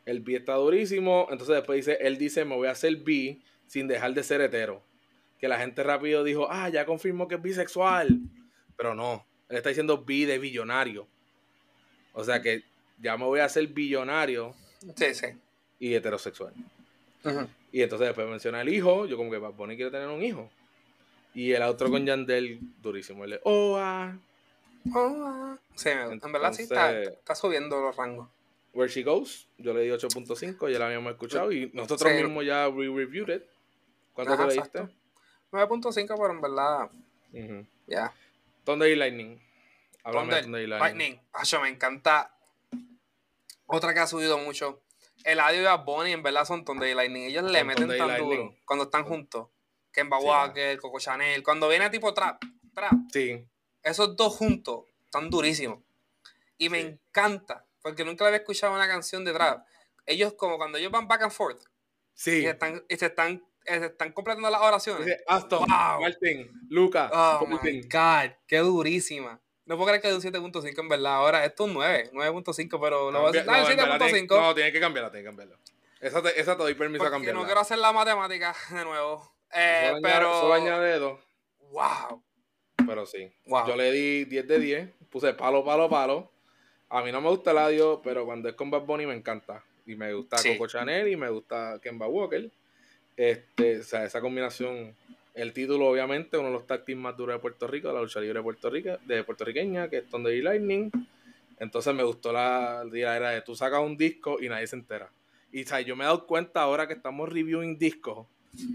[0.06, 1.28] El B está durísimo.
[1.30, 4.82] Entonces después dice, él dice, me voy a hacer B sin dejar de ser hetero.
[5.40, 8.20] Que la gente rápido dijo, ah, ya confirmó que es bisexual.
[8.78, 11.08] Pero no, él está diciendo B de billonario.
[12.14, 12.64] O sea que
[13.02, 14.54] ya me voy a hacer billonario.
[14.96, 15.28] Sí, sí.
[15.80, 16.54] Y heterosexual.
[17.72, 20.50] Y entonces después menciona el hijo, yo como que Bad quiere tener un hijo.
[21.34, 23.26] Y el otro con Yandel, durísimo.
[23.26, 24.18] El oh, ah.
[24.94, 28.30] Oh, Sí, en verdad sí está, subiendo los rangos.
[28.74, 32.66] Where She Goes, yo le di 8.5, ya la habíamos escuchado y nosotros mismos ya
[32.68, 33.44] re-reviewed it.
[34.14, 34.80] ¿Cuánto te le diste?
[35.52, 36.90] 9.5, pero en verdad,
[37.32, 37.66] ya.
[37.88, 38.14] Yeah.
[38.66, 39.42] Thunder y Lightning.
[40.04, 40.70] Háblame de Lightning.
[40.70, 41.62] Lightning.
[41.62, 42.32] me encanta.
[43.68, 44.82] Otra que ha subido mucho
[45.26, 47.24] el audio y Bad Bunny en verdad son Tonde y Lightning.
[47.24, 49.48] Ellos le meten tan duro cuando están juntos.
[49.92, 51.44] Kemba sí, Walker, Coco Chanel.
[51.44, 52.94] Cuando viene tipo trap, trap.
[53.12, 53.46] Sí.
[53.86, 55.80] Esos dos juntos están durísimos.
[56.58, 59.66] Y me encanta, porque nunca había escuchado una canción de trap.
[60.06, 61.64] Ellos como cuando ellos van back and forth.
[62.14, 62.42] Sí.
[62.42, 65.18] Y, están, y se están se están completando las oraciones.
[65.28, 66.02] Aston, wow.
[66.02, 67.10] Martin, Luca.
[67.12, 69.40] Oh my God, qué durísima.
[69.66, 71.16] No puedo creer que es un 7.5 en verdad.
[71.16, 73.50] Ahora esto es un 9, 9.5 pero lo voy a decir.
[73.50, 74.28] 7.5.
[74.30, 75.58] No, tiene que cambiarla, tiene que cambiarla.
[76.00, 77.40] Esa te, esa te doy permiso Porque a cambiarla.
[77.40, 79.36] no quiero hacer la matemática de nuevo.
[79.52, 80.42] Eh, solo pero.
[80.42, 81.00] Solo añade
[81.72, 82.24] ¡Wow!
[82.86, 83.32] Pero sí.
[83.46, 84.90] Yo le di 10 de 10.
[85.10, 86.32] Puse palo, palo, palo.
[86.90, 89.64] A mí no me gusta el audio, pero cuando es con Bad Bunny me encanta.
[89.86, 92.50] Y me gusta Coco Chanel y me gusta Kemba Walker.
[93.16, 94.96] Este, o sea, esa combinación
[95.36, 98.40] el título, obviamente, uno de los tag más duros de Puerto Rico, la lucha libre
[98.40, 100.90] de Puerto Rico, de puertorriqueña, que es Thunder y Lightning.
[101.60, 105.10] Entonces me gustó la idea de tú sacas un disco y nadie se entera.
[105.52, 105.86] Y ¿sabes?
[105.86, 108.26] yo me he dado cuenta ahora que estamos reviewing discos,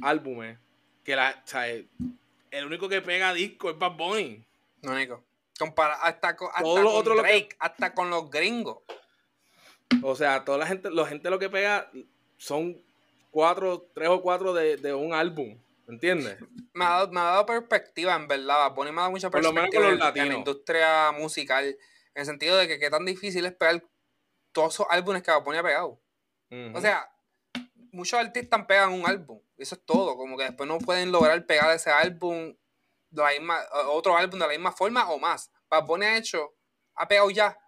[0.03, 0.59] álbumes,
[1.03, 1.87] que la, ¿sabes?
[2.51, 4.45] El único que pega disco es Bad Bunny.
[4.83, 5.25] No, único.
[5.59, 8.79] Compara hasta con, hasta Drake, hasta con los gringos.
[10.03, 11.91] O sea, toda la gente, la gente lo que pega
[12.39, 12.83] son
[13.31, 15.59] cuatro, tres o cuatro de, de un álbum.
[15.91, 16.39] ¿Entiendes?
[16.73, 18.73] Me ha, dado, perspectiva, en verdad.
[18.73, 21.65] Bonnie me ha dado mucha perspectiva en, la industria musical.
[22.15, 23.83] En el sentido de que qué tan difícil es pegar
[24.53, 26.01] todos esos álbumes que Bad ha pegado.
[26.75, 27.11] O sea,
[27.93, 29.41] muchos artistas pegan un álbum.
[29.57, 30.17] Eso es todo.
[30.17, 32.55] Como que después no pueden lograr pegar ese álbum
[33.11, 35.51] de la misma, otro álbum de la misma forma o más.
[35.69, 36.55] Bad Bunny ha hecho,
[36.95, 37.59] ha pegado ya.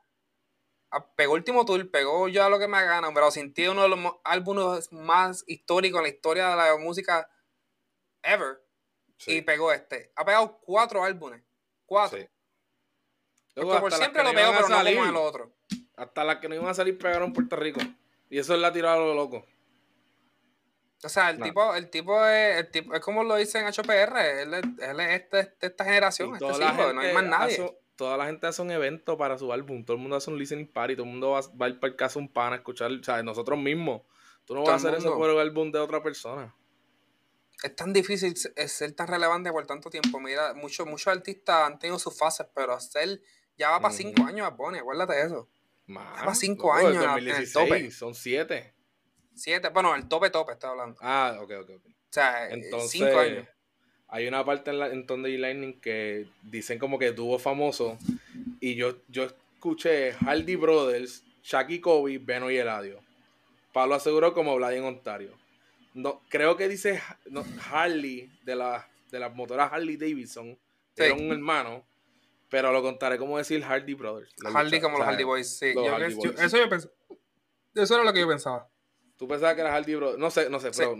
[1.16, 3.98] Pegó Último Tour, pegó ya lo que me gana, pero sin ti uno de los
[4.24, 7.30] álbumes más históricos en la historia de la música
[8.22, 8.62] ever.
[9.26, 10.12] y pegó este.
[10.16, 11.42] Ha pegado cuatro álbumes.
[11.86, 12.18] Cuatro.
[12.18, 12.28] Sí.
[13.54, 15.52] por siempre lo pegó, pero no como el otro.
[15.96, 17.80] Hasta las que no iban a salir pegaron Puerto Rico.
[18.28, 19.46] Y eso es la tirada a lo loco.
[21.04, 24.54] O sea, el tipo, el tipo es, el tipo, es como lo dicen HPR, él,
[24.54, 27.78] es, él es este, de esta generación, este hijo, no hay más nadie.
[27.96, 30.70] toda la gente hace un evento para su álbum, todo el mundo hace un listening
[30.70, 32.92] party, todo el mundo va, va a ir para el caso un pan a escuchar,
[32.92, 34.02] o sea, nosotros mismos.
[34.44, 36.54] Tú no vas a hacer eso por el álbum de otra persona.
[37.62, 40.18] Es tan difícil ser tan relevante por tanto tiempo.
[40.18, 43.20] Mira, muchos, muchos artistas han tenido sus fases, pero hacer
[43.56, 45.48] ya va para cinco años a Bonnie, acuérdate de eso.
[45.86, 47.90] Más, ya va cinco años en el tope.
[47.90, 48.74] Son siete.
[49.34, 50.98] Siete, bueno, el tope tope estoy hablando.
[51.00, 51.86] Ah, ok, ok, ok.
[51.86, 53.46] O sea, eh, Entonces, cinco años.
[54.08, 57.96] Hay una parte en, la, en Thunder Lightning que dicen como que tuvo famoso.
[58.60, 63.00] Y yo, yo escuché Hardy Brothers, Shaki Kobe, Beno y Eladio.
[63.72, 65.32] Pablo aseguró como Vlad en Ontario.
[65.94, 67.00] No, creo que dice
[67.70, 70.58] Harley de, la, de las motoras Harley Davidson.
[70.94, 71.04] Sí.
[71.04, 71.82] Era un hermano.
[72.50, 74.30] Pero lo contaré como decir Hardy Brothers.
[74.44, 75.72] Hardy como los Hardy Boys, sí.
[76.38, 78.68] eso, yo eso era lo que yo pensaba.
[79.22, 80.18] Tú pensabas que era Hardy Bros.
[80.18, 80.96] No sé, no sé, pero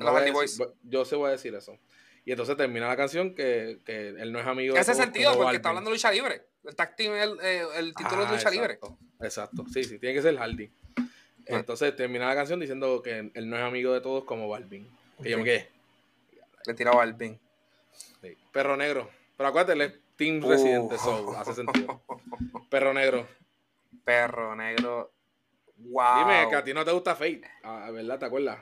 [0.84, 1.76] yo se voy a decir eso.
[2.24, 5.56] Y entonces termina la canción que, que él no es amigo de Hace sentido, porque
[5.56, 6.46] está hablando de lucha libre.
[6.62, 8.78] El tag team es el, eh, el, título de ah, lucha libre.
[9.22, 10.70] Exacto, sí, sí, tiene que ser Hardy.
[10.96, 11.02] Ah.
[11.46, 14.88] Entonces termina la canción diciendo que él no es amigo de todos como Balvin.
[15.24, 15.68] Y yo me quedé.
[16.64, 17.40] Le tiraba Balvin.
[18.52, 19.10] Perro negro.
[19.36, 21.34] Pero acuérdate, él es Team Residente Soul.
[21.34, 22.00] Hace sentido.
[22.70, 23.26] Perro negro.
[24.04, 25.10] Perro negro.
[25.84, 28.18] Dime que a ti no te gusta Fate, ah, ¿verdad?
[28.18, 28.58] ¿Te acuerdas?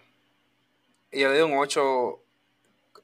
[1.10, 2.22] Y yo le di un 8.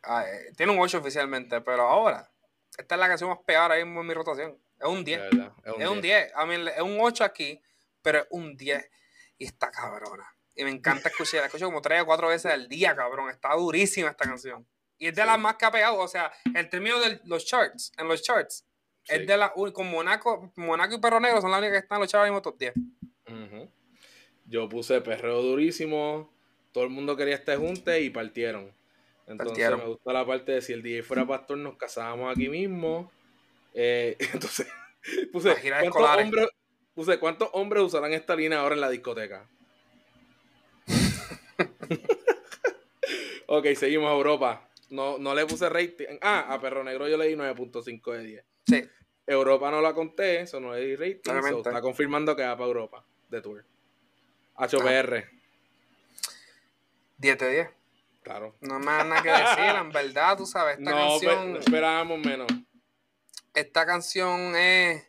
[0.04, 2.30] Ah, eh, tiene un 8 oficialmente, pero ahora,
[2.76, 4.56] esta es la canción más peor ahí mismo en mi rotación.
[4.78, 5.20] Es un 10.
[5.80, 6.32] Es un 10.
[6.76, 7.60] es un 8 aquí,
[8.02, 8.90] pero es un 10.
[9.38, 10.34] Y está cabrona.
[10.54, 11.40] Y me encanta escuchar.
[11.40, 13.30] La escucho como 3 o 4 veces al día, cabrón.
[13.30, 14.66] Está durísima esta canción.
[14.98, 15.98] Y es de las más que ha pegado.
[15.98, 18.64] O sea, el término de los charts, en los charts,
[19.06, 19.52] es de las.
[19.72, 22.30] Con Monaco, Monaco y Perro Negro son las únicas que están en los charts ahora
[22.30, 22.74] mismo top 10.
[24.48, 26.32] Yo puse perreo durísimo,
[26.72, 28.72] todo el mundo quería estar juntos y partieron.
[29.26, 33.10] Entonces me gustó la parte de si el DJ fuera pastor nos casábamos aquí mismo.
[33.74, 34.68] Eh, entonces
[35.32, 35.54] puse
[35.90, 36.48] ¿cuántos hombres,
[36.94, 39.48] puse ¿cuántos hombres usarán esta línea ahora en la discoteca?
[43.46, 44.68] ok, seguimos a Europa.
[44.90, 46.18] No, no le puse rating.
[46.20, 48.44] Ah, a Perro Negro yo le di 9.5 de 10.
[48.66, 48.88] Sí.
[49.26, 51.32] Europa no la conté, eso no le di rating.
[51.56, 53.64] está confirmando que va para Europa de tour.
[54.56, 55.24] HPR.
[57.18, 57.70] 10 de 10.
[58.22, 58.56] Claro.
[58.60, 61.56] No más nada que decir, en verdad, tú sabes, esta no, canción.
[61.56, 62.48] esperábamos menos.
[63.54, 65.06] Esta canción es.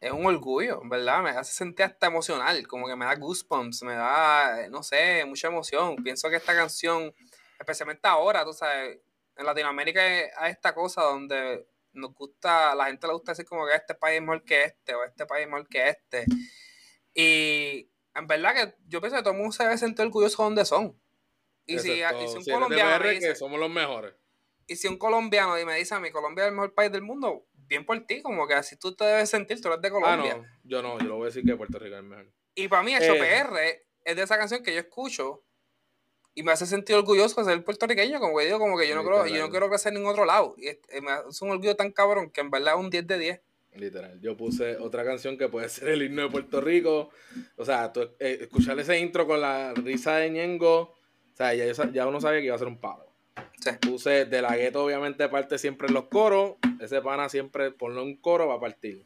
[0.00, 1.22] Es un orgullo, ¿verdad?
[1.22, 5.48] Me hace sentir hasta emocional, como que me da goosebumps, me da, no sé, mucha
[5.48, 5.96] emoción.
[5.96, 7.14] Pienso que esta canción,
[7.58, 8.98] especialmente ahora, tú sabes,
[9.36, 10.00] en Latinoamérica
[10.36, 14.16] hay esta cosa donde nos gusta, la gente le gusta decir como que este país
[14.16, 16.24] es mejor que este, o este país es mejor que este.
[17.14, 20.44] Y en verdad que yo pienso que todo el mundo se debe sentir orgulloso de
[20.44, 20.98] donde son.
[21.66, 23.02] Y si, un colombiano.
[23.02, 24.14] que somos los mejores.
[24.66, 27.46] Y si un colombiano me dice a mí, Colombia es el mejor país del mundo,
[27.52, 30.34] bien por ti, como que así tú te debes sentir, tú eres de Colombia.
[30.34, 32.32] Ah, no, yo no, yo lo voy a decir que Puerto Rico es el mejor.
[32.54, 35.44] Y para mí, HPR eh, es de esa canción que yo escucho
[36.34, 39.04] y me hace sentir orgulloso de ser puertorriqueño, como que digo, como que yo no,
[39.04, 40.54] creo, yo no quiero crecer en ningún otro lado.
[40.56, 43.40] Y es, es un orgullo tan cabrón que en verdad es un 10 de 10.
[43.76, 44.20] Literal.
[44.20, 47.10] Yo puse otra canción que puede ser el himno de Puerto Rico.
[47.56, 50.80] O sea, eh, escuchar ese intro con la risa de Ñengo.
[50.80, 53.04] O sea, ya, uno sabía que iba a ser un palo.
[53.80, 56.54] Puse de la gueto, obviamente, parte siempre en los coros.
[56.80, 59.04] Ese pana siempre ponlo en un coro, va a partir.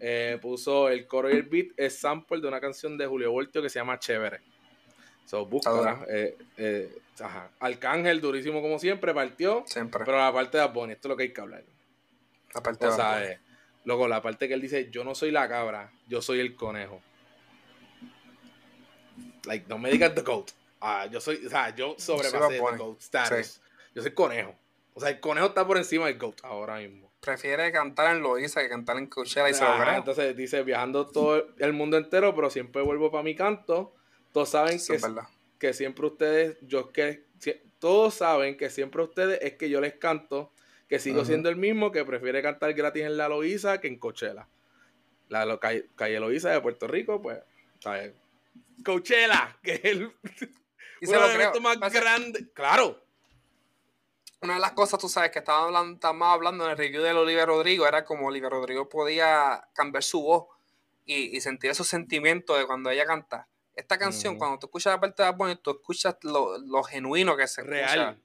[0.00, 3.62] Eh, puso el coro y el beat, es sample de una canción de Julio Voltio
[3.62, 4.40] que se llama Chévere.
[5.26, 6.04] So, busca.
[6.08, 7.50] Eh, eh, ajá.
[7.60, 9.62] Arcángel, durísimo como siempre, partió.
[9.66, 10.04] Siempre.
[10.04, 11.62] Pero la parte de Bonnie, esto es lo que hay que hablar.
[12.54, 13.40] La parte o sea,
[13.84, 17.00] Luego, la parte que él dice, yo no soy la cabra, yo soy el conejo.
[19.44, 20.50] Like, no me digas the goat.
[20.80, 23.60] Ah, yo soy, o sea, yo sobrepasé el goat status.
[23.94, 24.54] Yo soy conejo.
[24.94, 27.10] O sea, el conejo está por encima del goat ahora mismo.
[27.20, 29.64] Prefiere cantar en Loiza que cantar en Coachella y se
[29.94, 33.94] Entonces dice, viajando todo el mundo entero, pero siempre vuelvo para mi canto.
[34.32, 34.98] Todos saben que,
[35.58, 37.26] que siempre ustedes, yo que,
[37.78, 40.51] todos saben que siempre ustedes es que yo les canto
[40.92, 44.46] que sigo siendo el mismo que prefiere cantar gratis en la Loíza que en Coachella.
[45.30, 47.38] La calle, calle Loíza de Puerto Rico, pues,
[47.80, 48.12] ¿sabes?
[48.84, 50.12] Coachella, que es el,
[51.00, 52.52] uno más grande.
[52.52, 53.02] Claro.
[54.42, 57.12] Una de las cosas, tú sabes, que estaban hablando, más hablando en el review de
[57.12, 60.48] Oliver Rodrigo, era como Oliver Rodrigo podía cambiar su voz
[61.06, 63.48] y, sentir esos sentimientos de cuando ella canta.
[63.74, 67.62] Esta canción, cuando tú escuchas la parte de la tú escuchas lo, genuino que se
[67.62, 68.22] real.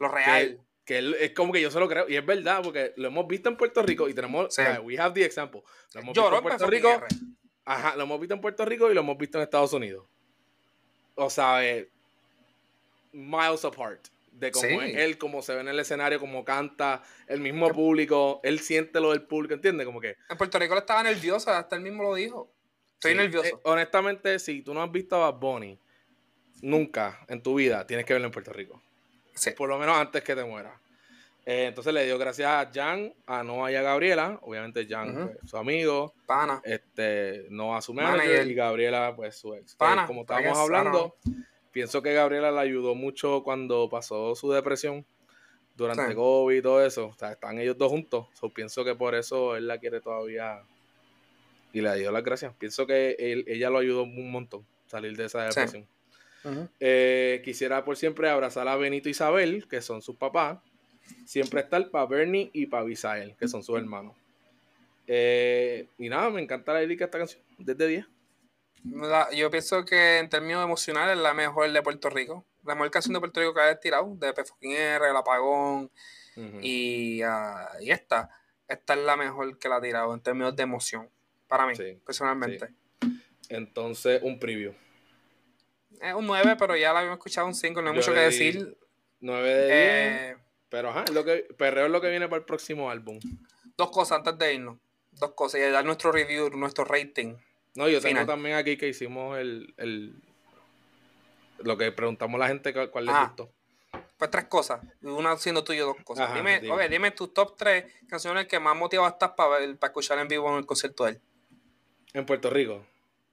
[0.00, 3.08] lo real que es como que yo se lo creo, y es verdad, porque lo
[3.08, 5.62] hemos visto en Puerto Rico y tenemos, we have the example.
[5.94, 7.00] Lo hemos visto en Puerto Rico,
[7.64, 10.06] ajá, lo hemos visto en Puerto Rico y lo hemos visto en Estados Unidos.
[11.14, 11.88] O sea, eh,
[13.12, 17.40] miles apart de cómo es él, cómo se ve en el escenario, cómo canta, el
[17.40, 19.84] mismo público, él siente lo del público, ¿entiendes?
[19.84, 20.16] Como que...
[20.28, 22.48] En Puerto Rico le estaba nervioso, hasta él mismo lo dijo.
[22.94, 23.48] Estoy nervioso.
[23.48, 25.78] Eh, honestamente, si tú no has visto a Bad Bunny,
[26.62, 28.80] nunca en tu vida tienes que verlo en Puerto Rico.
[29.38, 29.50] Sí.
[29.52, 30.78] Por lo menos antes que te muera.
[31.46, 34.38] Eh, entonces le dio gracias a Jan, a Noah y a Gabriela.
[34.42, 36.12] Obviamente Jan, pues, su amigo.
[36.26, 36.60] Pana.
[36.62, 39.74] Este, Noah su manager, y Gabriela, pues su ex.
[39.74, 40.06] Pana.
[40.06, 41.16] como estábamos hablando,
[41.72, 45.06] pienso que Gabriela le ayudó mucho cuando pasó su depresión
[45.74, 47.06] durante COVID y todo eso.
[47.06, 48.26] O sea, están ellos dos juntos.
[48.54, 50.60] pienso que por eso él la quiere todavía
[51.72, 52.52] y le dio las gracias.
[52.58, 55.86] Pienso que él, ella lo ayudó un montón salir de esa depresión.
[56.80, 60.58] Eh, quisiera por siempre abrazar a Benito y Isabel, que son sus papás.
[61.24, 64.14] Siempre estar para Bernie y para Bisael, que son sus hermanos.
[65.06, 68.06] Eh, y nada, me encanta la lírica de esta canción, desde 10.
[69.34, 72.44] yo pienso que en términos emocionales es la mejor de Puerto Rico.
[72.64, 75.90] La mejor canción de Puerto Rico que ha tirado, de P.F.R., R, El Apagón
[76.60, 78.30] y, ah, y, esta.
[78.68, 81.08] Esta es la mejor que la ha tirado en términos de emoción,
[81.46, 81.74] para mí,
[82.04, 82.68] personalmente.
[83.48, 84.74] Entonces, un preview.
[86.00, 88.76] Es un 9, pero ya la habíamos escuchado un 5, no hay mucho que decir.
[89.20, 89.70] 9 de 10.
[89.70, 90.36] Eh,
[90.68, 93.18] pero ajá, lo que, Perreo es lo que viene para el próximo álbum.
[93.76, 94.78] Dos cosas antes de irnos.
[95.12, 95.60] Dos cosas.
[95.60, 97.34] Y dar nuestro review, nuestro rating.
[97.74, 100.14] No, yo tengo también aquí que hicimos el, el
[101.58, 103.50] lo que preguntamos a la gente cuál les gustó.
[104.16, 104.80] Pues tres cosas.
[105.02, 106.34] Una siendo tuyo, dos cosas.
[106.34, 106.88] dime, dime.
[106.88, 110.58] dime tus top tres canciones que más motivado estás para, para escuchar en vivo en
[110.58, 111.20] el concierto de él.
[112.12, 112.84] En Puerto Rico.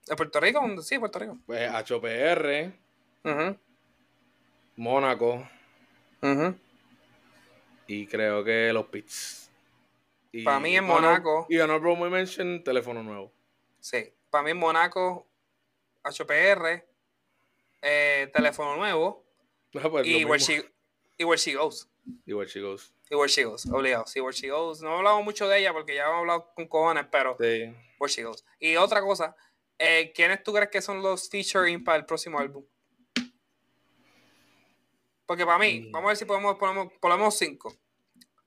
[0.07, 0.81] ¿En Puerto Rico?
[0.81, 1.37] Sí, Puerto Rico.
[1.45, 2.71] Pues HPR.
[4.75, 5.47] Mónaco.
[7.87, 9.51] Y creo que los Pits.
[10.43, 11.45] Para mí en Mónaco.
[11.49, 13.31] Y Honorable Mention, teléfono nuevo.
[13.79, 14.11] Sí.
[14.29, 15.25] Para mí en Mónaco,
[16.03, 16.85] HPR,
[17.81, 19.23] eh, teléfono nuevo.
[19.77, 20.63] Ah, pues y, where she,
[21.17, 21.89] y, Where She, Goes.
[22.25, 22.93] Y Where She Goes.
[23.09, 24.05] Y Where She Goes, obligado.
[24.07, 24.81] Sí, Where She Goes.
[24.81, 27.35] No he hablado mucho de ella porque ya hemos hablado con cojones, pero.
[27.37, 27.75] Sí.
[27.99, 28.45] Where She Goes.
[28.57, 29.35] Y otra cosa,
[29.77, 32.65] eh, ¿quiénes tú crees que son los featuring para el próximo álbum?
[35.25, 35.91] Porque para mí, mm.
[35.91, 37.75] vamos a ver si podemos ponemos, ponemos cinco.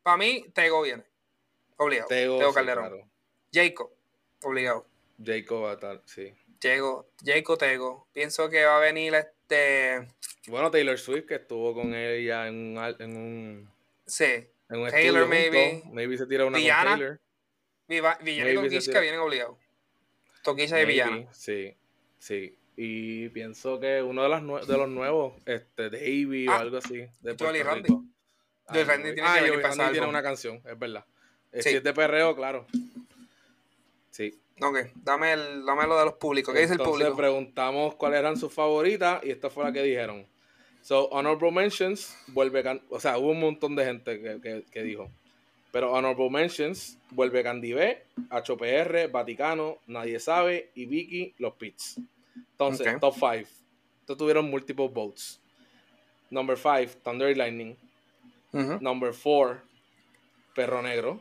[0.03, 1.05] Para mí, Tego viene.
[1.77, 2.09] Obligado.
[2.09, 3.11] Tego, Calderón.
[3.53, 3.91] Jacob,
[4.43, 4.87] obligado.
[5.23, 6.35] Jacob va a estar, sí.
[6.63, 8.09] Jacob, Jacob Tego.
[8.13, 10.09] Pienso que va a venir este.
[10.47, 12.97] Bueno, Taylor Swift, que estuvo con ella en un.
[12.99, 13.71] En un
[14.07, 14.49] sí.
[14.69, 15.83] En un Taylor, maybe.
[15.93, 16.91] Maybe se tira una Villana.
[16.91, 18.51] con Taylor.
[18.51, 19.57] Y Conquista vienen obligados.
[20.43, 21.27] Toquilla de Villana.
[21.33, 21.75] Sí,
[22.19, 22.57] sí.
[22.77, 26.99] Y pienso que uno de, las de los nuevos, este, Davey o ah, algo así.
[27.21, 27.89] De Puerto Randy.
[28.71, 31.05] De Randy tiene ah, que Randy tiene una canción, es verdad.
[31.53, 32.67] Si es de perreo, claro.
[34.11, 34.39] Sí.
[34.61, 36.55] Ok, dame, el, dame lo de los públicos.
[36.55, 37.17] ¿Qué dice el público?
[37.17, 40.27] preguntamos cuáles eran sus favoritas y esta fue la que dijeron.
[40.83, 42.81] So, Honorable Mentions vuelve.
[42.91, 45.11] O sea, hubo un montón de gente que, que, que dijo.
[45.71, 52.01] Pero Honorable Mentions vuelve Candy B, HPR, Vaticano, Nadie Sabe y Vicky, Los Pits.
[52.53, 53.49] Entonces, top 5.
[54.01, 55.41] Estos tuvieron multiple votes.
[56.31, 57.77] Number 5, Thunder y Lightning.
[58.53, 59.61] Number 4,
[60.55, 61.21] Perro Negro.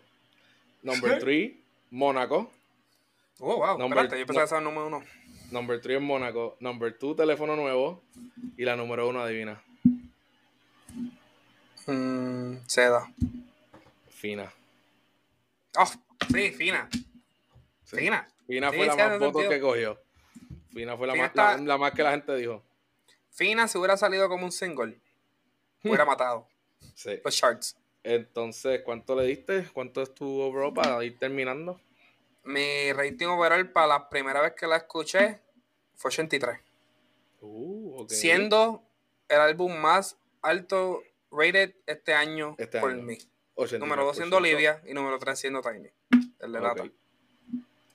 [0.82, 1.52] Number 3,
[1.92, 2.50] Mónaco.
[3.40, 3.78] Oh, wow.
[3.78, 5.04] Number, Espérate, yo pensaba que era número 1.
[5.52, 6.58] Number 3 Mónaco.
[6.60, 8.02] Number 2, Teléfono Nuevo.
[8.58, 9.62] Y la número 1, adivina.
[11.86, 13.12] Mm, seda.
[14.18, 14.52] Fina.
[15.78, 15.86] Oh,
[16.34, 16.90] sí, fina.
[17.84, 18.28] Fina.
[18.48, 20.02] Fina fue la más votos que cogió.
[20.74, 22.64] Fina fue la, más, la, más que la gente dijo.
[23.30, 25.00] Fina, si hubiera salido como un single,
[25.84, 26.48] hubiera matado.
[26.96, 27.22] Sí.
[27.24, 27.78] Los charts.
[28.02, 29.68] Entonces, ¿cuánto le diste?
[29.72, 31.80] ¿Cuánto estuvo, bro, para ir terminando?
[32.44, 35.42] Mi rating overall para la primera vez que la escuché
[35.94, 36.58] fue 83.
[37.42, 38.18] Uh, okay.
[38.18, 38.84] Siendo
[39.30, 43.20] el álbum más alto rated este año este por mí.
[43.80, 45.90] Número 2 siendo Olivia y número 3 siendo Tiny.
[46.40, 46.84] El de Lata.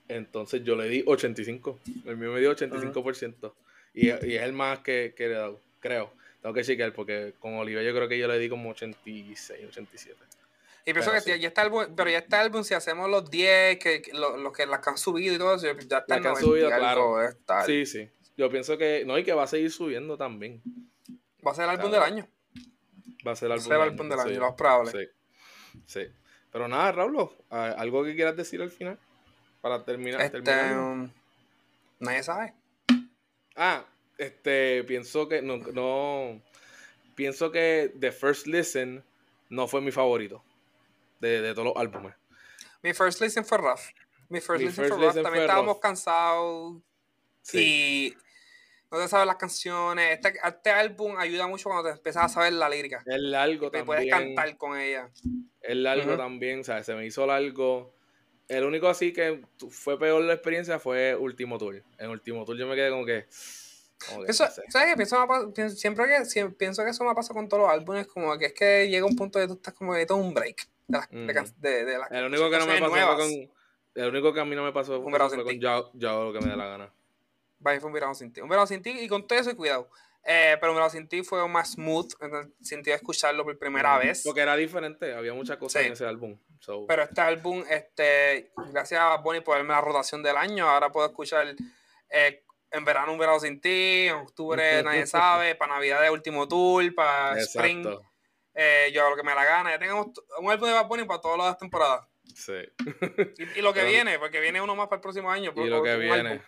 [0.09, 1.79] Entonces yo le di 85.
[2.05, 3.53] El mío me dio 85%.
[3.93, 6.11] y, y, es el más que, que, le he dado, creo.
[6.41, 10.15] Tengo que chequear porque con Olivia yo creo que yo le di como 86, 87.
[10.85, 13.31] Y pienso que ya está el álbum, pero ya está el álbum, si hacemos los
[13.31, 16.27] 10, que, los que las que han subido y todo eso, ya está el que
[16.27, 17.15] han subido, claro.
[17.65, 18.09] Sí, sí.
[18.35, 20.61] Yo pienso que, no, y que va a seguir subiendo también.
[21.45, 22.27] Va a ser el álbum del año.
[23.25, 24.91] Va a ser el álbum, del, álbum del año, lo más probable.
[24.91, 25.09] Sí.
[25.85, 26.07] Sí.
[26.51, 28.99] Pero nada, Raúl, ¿algo que quieras decir al final?
[29.61, 30.21] Para terminar.
[30.21, 30.39] Este,
[30.75, 31.09] um,
[31.99, 32.53] nadie sabe.
[33.55, 33.85] Ah,
[34.17, 36.41] este, pienso que no, no,
[37.15, 39.03] pienso que The First Listen
[39.49, 40.43] no fue mi favorito
[41.19, 42.15] de, de todos los álbumes.
[42.83, 43.79] Mi first listen fue rough.
[44.29, 45.13] Mi first listen fue rough.
[45.15, 46.81] También estábamos cansados.
[47.41, 47.59] Sí.
[47.59, 48.17] Y
[48.93, 50.11] no te sabes las canciones.
[50.11, 53.01] Este, este, álbum ayuda mucho cuando te empiezas a saber la lírica.
[53.07, 53.85] Es largo también.
[53.87, 55.09] puedes cantar con ella.
[55.61, 56.85] Es largo también, ¿sabes?
[56.85, 57.95] Se me hizo largo.
[58.47, 61.83] El único así que fue peor la experiencia fue Último Tour.
[61.97, 63.25] En Último Tour yo me quedé como que...
[64.27, 64.95] eso, ¿Sabes qué?
[64.95, 68.53] Pienso, siempre que pienso que eso me pasa con todos los álbumes, como que es
[68.53, 70.97] que llega un punto de tú estás como de todo un break de
[71.33, 73.49] las, de, de, El único que no me pasó fue con...
[73.95, 75.11] El único que a mí no me pasó fue,
[75.43, 76.93] con yo, yo lo que me da la gana.
[77.63, 78.41] Vaya, fue un verano sin ti.
[78.41, 79.89] Un verano sin ti y con todo eso y cuidado.
[80.25, 83.57] Eh, pero un verano sin ti fue más smooth en el sentido de escucharlo por
[83.57, 84.21] primera vez.
[84.23, 86.37] Porque era diferente, había muchas cosas en ese álbum.
[86.87, 91.07] Pero este álbum, este, gracias a Bonnie por darme la rotación del año, ahora puedo
[91.07, 91.53] escuchar
[92.09, 96.47] eh, en verano un verano sin ti, en octubre nadie sabe, para Navidad de último
[96.47, 97.87] tour, para Spring.
[98.55, 99.71] Eh, yo lo que me la gana.
[99.71, 100.07] Ya tenemos
[100.39, 102.07] un álbum de Bad Bunny para todas las temporadas.
[102.35, 102.53] Sí.
[103.55, 105.53] y, lo que viene, porque viene uno más para el próximo año.
[105.55, 106.41] Y lo que viene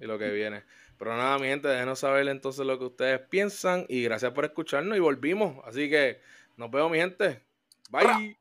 [0.00, 0.62] y lo que viene.
[0.98, 4.96] Pero nada, mi gente, déjenos saber entonces lo que ustedes piensan y gracias por escucharnos
[4.96, 5.56] y volvimos.
[5.64, 6.20] Así que
[6.56, 7.40] nos vemos, mi gente.
[7.90, 8.36] Bye.